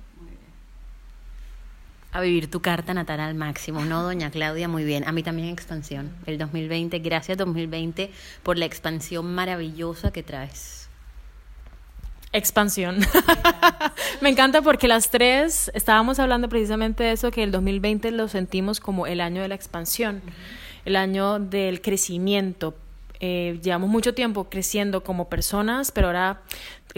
A 2.13 2.21
vivir 2.21 2.49
tu 2.49 2.61
carta 2.61 2.93
natal 2.93 3.19
al 3.19 3.35
máximo, 3.35 3.83
¿no, 3.83 4.01
doña 4.01 4.31
Claudia? 4.31 4.69
Muy 4.69 4.85
bien. 4.85 5.05
A 5.05 5.11
mí 5.11 5.21
también 5.21 5.49
expansión. 5.49 6.15
El 6.25 6.37
2020, 6.37 6.99
gracias 6.99 7.37
2020 7.37 8.09
por 8.41 8.57
la 8.57 8.63
expansión 8.63 9.35
maravillosa 9.35 10.11
que 10.11 10.23
traes. 10.23 10.84
Expansión. 12.35 12.99
Me 14.21 14.29
encanta 14.29 14.61
porque 14.61 14.89
las 14.89 15.09
tres 15.09 15.71
estábamos 15.73 16.19
hablando 16.19 16.49
precisamente 16.49 17.05
de 17.05 17.13
eso, 17.13 17.31
que 17.31 17.43
el 17.43 17.51
2020 17.51 18.11
lo 18.11 18.27
sentimos 18.27 18.81
como 18.81 19.07
el 19.07 19.21
año 19.21 19.41
de 19.41 19.47
la 19.47 19.55
expansión, 19.55 20.21
el 20.83 20.97
año 20.97 21.39
del 21.39 21.81
crecimiento. 21.81 22.75
Eh, 23.21 23.57
llevamos 23.63 23.89
mucho 23.89 24.13
tiempo 24.13 24.49
creciendo 24.49 25.01
como 25.01 25.29
personas, 25.29 25.93
pero 25.93 26.07
ahora 26.07 26.41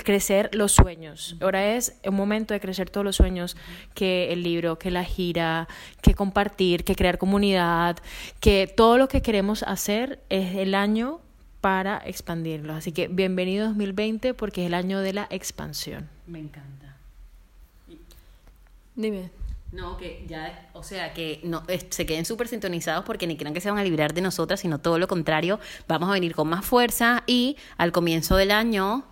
crecer 0.04 0.50
los 0.54 0.72
sueños. 0.72 1.36
Ahora 1.40 1.76
es 1.76 2.00
un 2.04 2.16
momento 2.16 2.56
de 2.56 2.60
crecer 2.60 2.90
todos 2.90 3.06
los 3.06 3.16
sueños, 3.16 3.58
que 3.94 4.34
el 4.34 4.42
libro, 4.42 4.80
que 4.80 4.90
la 4.90 5.04
gira, 5.04 5.68
que 6.02 6.16
compartir, 6.16 6.84
que 6.84 6.96
crear 6.96 7.20
comunidad, 7.20 7.98
que 8.40 8.66
todo 8.76 8.98
lo 8.98 9.08
que 9.08 9.22
queremos 9.22 9.62
hacer 9.62 10.20
es 10.30 10.56
el 10.56 10.74
año 10.74 11.22
para 11.68 11.98
expandirlo. 12.06 12.74
Así 12.74 12.94
que 12.94 13.10
bienvenido 13.10 13.66
2020 13.68 14.34
porque 14.34 14.62
es 14.62 14.68
el 14.68 14.74
año 14.74 15.02
de 15.02 15.12
la 15.12 15.28
expansión. 15.30 16.08
Me 16.26 16.40
encanta. 16.40 16.96
Dime. 18.96 19.32
No, 19.74 19.98
que 19.98 20.24
ya, 20.30 20.70
o 20.72 20.82
sea, 20.82 21.12
que 21.14 21.42
no 21.44 21.64
es- 21.68 21.88
se 21.90 22.06
queden 22.06 22.24
súper 22.24 22.48
sintonizados 22.48 23.04
porque 23.04 23.28
ni 23.28 23.36
crean 23.36 23.54
que 23.54 23.60
se 23.60 23.70
van 23.70 23.80
a 23.80 23.84
librar 23.84 24.14
de 24.14 24.22
nosotras, 24.22 24.62
sino 24.62 24.80
todo 24.80 24.98
lo 24.98 25.10
contrario, 25.10 25.60
vamos 25.90 26.08
a 26.10 26.14
venir 26.14 26.34
con 26.36 26.48
más 26.48 26.66
fuerza 26.66 27.24
y 27.28 27.58
al 27.76 27.92
comienzo 27.92 28.38
del 28.38 28.52
año 28.52 29.04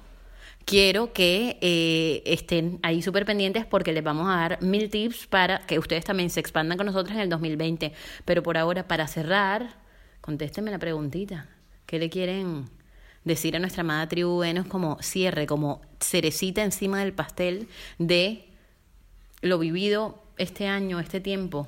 quiero 0.64 1.12
que 1.12 1.58
eh, 1.60 2.24
estén 2.26 2.80
ahí 2.84 3.02
súper 3.02 3.26
pendientes 3.26 3.66
porque 3.66 3.92
les 3.92 4.02
vamos 4.02 4.30
a 4.30 4.38
dar 4.38 4.62
mil 4.62 4.90
tips 4.90 5.28
para 5.28 5.60
que 5.68 5.78
ustedes 5.78 6.06
también 6.06 6.30
se 6.30 6.40
expandan 6.40 6.78
con 6.78 6.86
nosotros 6.88 7.14
en 7.16 7.20
el 7.22 7.30
2020. 7.30 7.92
Pero 8.24 8.42
por 8.44 8.58
ahora, 8.58 8.88
para 8.88 9.08
cerrar, 9.08 9.76
contéstenme 10.22 10.72
la 10.72 10.80
preguntita. 10.80 11.50
¿Qué 11.86 12.00
le 12.00 12.10
quieren 12.10 12.70
decir 13.24 13.56
a 13.56 13.60
nuestra 13.60 13.82
amada 13.82 14.08
tribu 14.08 14.40
Venus 14.40 14.68
como 14.68 15.02
cierre, 15.02 15.46
como 15.48 15.82
cerecita 16.00 16.64
encima 16.64 17.00
del 17.00 17.14
pastel 17.14 17.68
de 18.00 18.46
lo 19.42 19.60
vivido 19.60 20.24
este 20.38 20.68
año, 20.68 21.00
este 21.00 21.20
tiempo. 21.20 21.68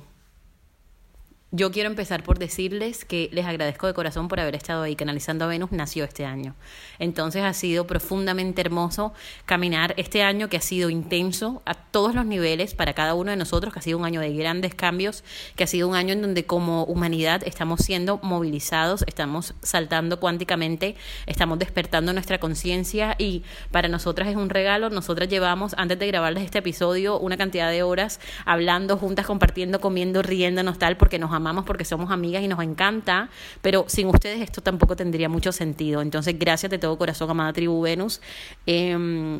Yo 1.50 1.72
quiero 1.72 1.88
empezar 1.88 2.24
por 2.24 2.38
decirles 2.38 3.06
que 3.06 3.30
les 3.32 3.46
agradezco 3.46 3.86
de 3.86 3.94
corazón 3.94 4.28
por 4.28 4.38
haber 4.38 4.54
estado 4.54 4.82
ahí. 4.82 4.94
Canalizando 4.94 5.48
Venus 5.48 5.72
nació 5.72 6.04
este 6.04 6.26
año. 6.26 6.54
Entonces 6.98 7.42
ha 7.42 7.54
sido 7.54 7.86
profundamente 7.86 8.60
hermoso 8.60 9.14
caminar 9.46 9.94
este 9.96 10.22
año 10.22 10.50
que 10.50 10.58
ha 10.58 10.60
sido 10.60 10.90
intenso 10.90 11.62
a 11.64 11.72
todos 11.72 12.14
los 12.14 12.26
niveles 12.26 12.74
para 12.74 12.92
cada 12.92 13.14
uno 13.14 13.30
de 13.30 13.38
nosotros, 13.38 13.72
que 13.72 13.78
ha 13.78 13.82
sido 13.82 13.96
un 13.96 14.04
año 14.04 14.20
de 14.20 14.34
grandes 14.34 14.74
cambios, 14.74 15.24
que 15.56 15.64
ha 15.64 15.66
sido 15.66 15.88
un 15.88 15.94
año 15.94 16.12
en 16.12 16.20
donde 16.20 16.44
como 16.44 16.84
humanidad 16.84 17.40
estamos 17.46 17.80
siendo 17.80 18.18
movilizados, 18.22 19.02
estamos 19.06 19.54
saltando 19.62 20.20
cuánticamente, 20.20 20.96
estamos 21.24 21.58
despertando 21.58 22.12
nuestra 22.12 22.38
conciencia 22.40 23.14
y 23.16 23.42
para 23.70 23.88
nosotras 23.88 24.28
es 24.28 24.36
un 24.36 24.50
regalo. 24.50 24.90
Nosotras 24.90 25.30
llevamos, 25.30 25.74
antes 25.78 25.98
de 25.98 26.08
grabarles 26.08 26.44
este 26.44 26.58
episodio, 26.58 27.18
una 27.18 27.38
cantidad 27.38 27.70
de 27.70 27.82
horas 27.82 28.20
hablando 28.44 28.98
juntas, 28.98 29.24
compartiendo, 29.24 29.80
comiendo, 29.80 30.20
riéndonos 30.20 30.78
tal, 30.78 30.98
porque 30.98 31.18
nos 31.18 31.37
amamos, 31.38 31.64
porque 31.64 31.84
somos 31.84 32.10
amigas 32.10 32.42
y 32.42 32.48
nos 32.48 32.62
encanta, 32.62 33.30
pero 33.62 33.86
sin 33.88 34.06
ustedes 34.08 34.40
esto 34.42 34.60
tampoco 34.60 34.94
tendría 34.94 35.28
mucho 35.28 35.50
sentido. 35.50 36.02
Entonces, 36.02 36.38
gracias 36.38 36.70
de 36.70 36.78
todo 36.78 36.98
corazón, 36.98 37.30
amada 37.30 37.52
tribu 37.52 37.80
Venus. 37.80 38.20
Eh, 38.66 38.94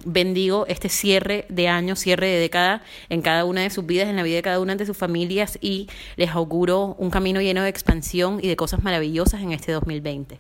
bendigo 0.05 0.65
este 0.69 0.89
cierre 0.89 1.45
de 1.49 1.69
año, 1.69 1.95
cierre 1.97 2.27
de 2.29 2.39
década 2.41 2.83
en 3.09 3.23
cada 3.23 3.45
una 3.45 3.61
de 3.63 3.71
sus 3.71 3.85
vidas, 3.87 4.09
en 4.09 4.17
la 4.17 4.23
vida 4.23 4.37
de 4.37 4.43
cada 4.43 4.61
una 4.61 4.75
de 4.75 4.87
sus 4.87 4.97
familias 4.97 5.59
y 5.61 5.89
les 6.17 6.31
auguro 6.31 6.97
un 6.99 7.11
camino 7.11 7.41
lleno 7.41 7.63
de 7.63 7.69
expansión 7.69 8.39
y 8.43 8.49
de 8.49 8.57
cosas 8.57 8.83
maravillosas 8.83 9.43
en 9.43 9.53
este 9.53 9.73
2020. 9.73 10.39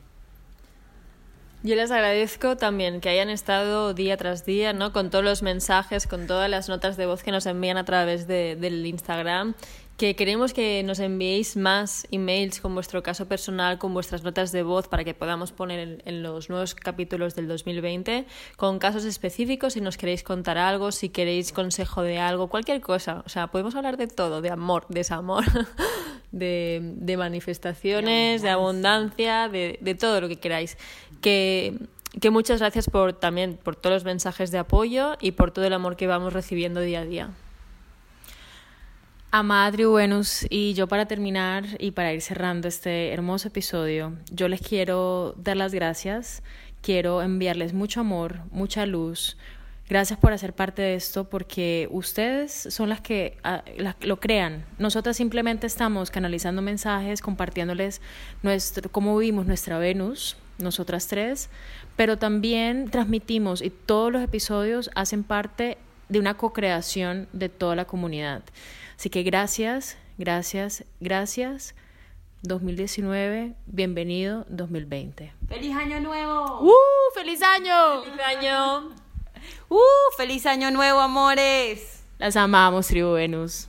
Yo 1.64 1.74
les 1.74 1.90
agradezco 1.90 2.56
también 2.56 3.00
que 3.00 3.08
hayan 3.08 3.30
estado 3.30 3.92
día 3.92 4.16
tras 4.16 4.46
día, 4.46 4.72
¿no? 4.72 4.92
Con 4.92 5.10
todos 5.10 5.24
los 5.24 5.42
mensajes, 5.42 6.06
con 6.06 6.28
todas 6.28 6.48
las 6.48 6.68
notas 6.68 6.96
de 6.96 7.06
voz 7.06 7.24
que 7.24 7.32
nos 7.32 7.46
envían 7.46 7.76
a 7.76 7.84
través 7.84 8.28
de- 8.28 8.54
del 8.54 8.86
Instagram. 8.86 9.54
Que 9.98 10.14
queremos 10.14 10.54
que 10.54 10.80
nos 10.84 11.00
enviéis 11.00 11.56
más 11.56 12.06
emails 12.12 12.60
con 12.60 12.72
vuestro 12.72 13.02
caso 13.02 13.26
personal, 13.26 13.78
con 13.78 13.92
vuestras 13.94 14.22
notas 14.22 14.52
de 14.52 14.62
voz 14.62 14.86
para 14.86 15.02
que 15.02 15.12
podamos 15.12 15.50
poner 15.50 16.00
en, 16.04 16.22
los 16.22 16.48
nuevos 16.48 16.76
capítulos 16.76 17.34
del 17.34 17.48
2020, 17.48 18.24
con 18.54 18.78
casos 18.78 19.04
específicos, 19.04 19.72
si 19.72 19.80
nos 19.80 19.96
queréis 19.96 20.22
contar 20.22 20.56
algo, 20.56 20.92
si 20.92 21.08
queréis 21.08 21.50
consejo 21.50 22.02
de 22.02 22.20
algo, 22.20 22.46
cualquier 22.46 22.80
cosa. 22.80 23.24
O 23.26 23.28
sea, 23.28 23.48
podemos 23.48 23.74
hablar 23.74 23.96
de 23.96 24.06
todo, 24.06 24.40
de 24.40 24.50
amor, 24.50 24.86
desamor, 24.88 25.42
de, 26.30 26.78
de 26.94 27.16
manifestaciones, 27.16 28.40
de 28.40 28.50
abundancia, 28.50 29.48
de, 29.48 29.80
de 29.80 29.94
todo 29.96 30.20
lo 30.20 30.28
que 30.28 30.36
queráis. 30.36 30.78
Que, 31.20 31.76
que 32.20 32.30
muchas 32.30 32.60
gracias 32.60 32.88
por 32.88 33.14
también 33.14 33.58
por 33.60 33.74
todos 33.74 33.94
los 33.94 34.04
mensajes 34.04 34.52
de 34.52 34.58
apoyo 34.58 35.16
y 35.20 35.32
por 35.32 35.50
todo 35.50 35.64
el 35.64 35.72
amor 35.72 35.96
que 35.96 36.06
vamos 36.06 36.32
recibiendo 36.32 36.80
día 36.80 37.00
a 37.00 37.04
día. 37.04 37.30
Amada 39.30 39.70
Tribu 39.72 39.92
Venus, 39.92 40.46
y 40.48 40.72
yo 40.72 40.86
para 40.88 41.04
terminar 41.04 41.66
y 41.78 41.90
para 41.90 42.14
ir 42.14 42.22
cerrando 42.22 42.66
este 42.66 43.12
hermoso 43.12 43.48
episodio, 43.48 44.14
yo 44.30 44.48
les 44.48 44.62
quiero 44.62 45.34
dar 45.36 45.58
las 45.58 45.74
gracias, 45.74 46.42
quiero 46.80 47.20
enviarles 47.20 47.74
mucho 47.74 48.00
amor, 48.00 48.38
mucha 48.50 48.86
luz. 48.86 49.36
Gracias 49.86 50.18
por 50.18 50.32
hacer 50.32 50.54
parte 50.54 50.80
de 50.80 50.94
esto, 50.94 51.24
porque 51.24 51.88
ustedes 51.90 52.68
son 52.70 52.88
las 52.88 53.02
que 53.02 53.36
ah, 53.44 53.64
lo 54.00 54.18
crean. 54.18 54.64
Nosotras 54.78 55.18
simplemente 55.18 55.66
estamos 55.66 56.10
canalizando 56.10 56.62
mensajes, 56.62 57.20
compartiéndoles 57.20 58.00
nuestro, 58.42 58.90
cómo 58.90 59.18
vivimos 59.18 59.44
nuestra 59.44 59.78
Venus, 59.78 60.38
nosotras 60.56 61.06
tres, 61.06 61.50
pero 61.96 62.16
también 62.16 62.90
transmitimos 62.90 63.60
y 63.60 63.68
todos 63.68 64.10
los 64.10 64.22
episodios 64.22 64.90
hacen 64.94 65.22
parte 65.22 65.76
de 66.08 66.18
una 66.18 66.34
co-creación 66.34 67.28
de 67.32 67.48
toda 67.48 67.76
la 67.76 67.84
comunidad. 67.84 68.42
Así 68.96 69.10
que 69.10 69.22
gracias, 69.22 69.96
gracias, 70.16 70.84
gracias. 71.00 71.74
2019, 72.42 73.54
bienvenido 73.66 74.46
2020. 74.48 75.32
¡Feliz 75.48 75.74
año 75.74 76.00
nuevo! 76.00 76.60
¡Uh! 76.62 77.14
¡Feliz 77.14 77.42
año! 77.42 78.04
¡Feliz 78.04 78.20
año! 78.20 78.90
¡Uh! 79.68 79.78
¡Feliz 80.16 80.46
año 80.46 80.70
nuevo, 80.70 81.00
amores! 81.00 82.04
Las 82.18 82.36
amamos, 82.36 82.86
Tribu 82.86 83.12
Venus. 83.12 83.68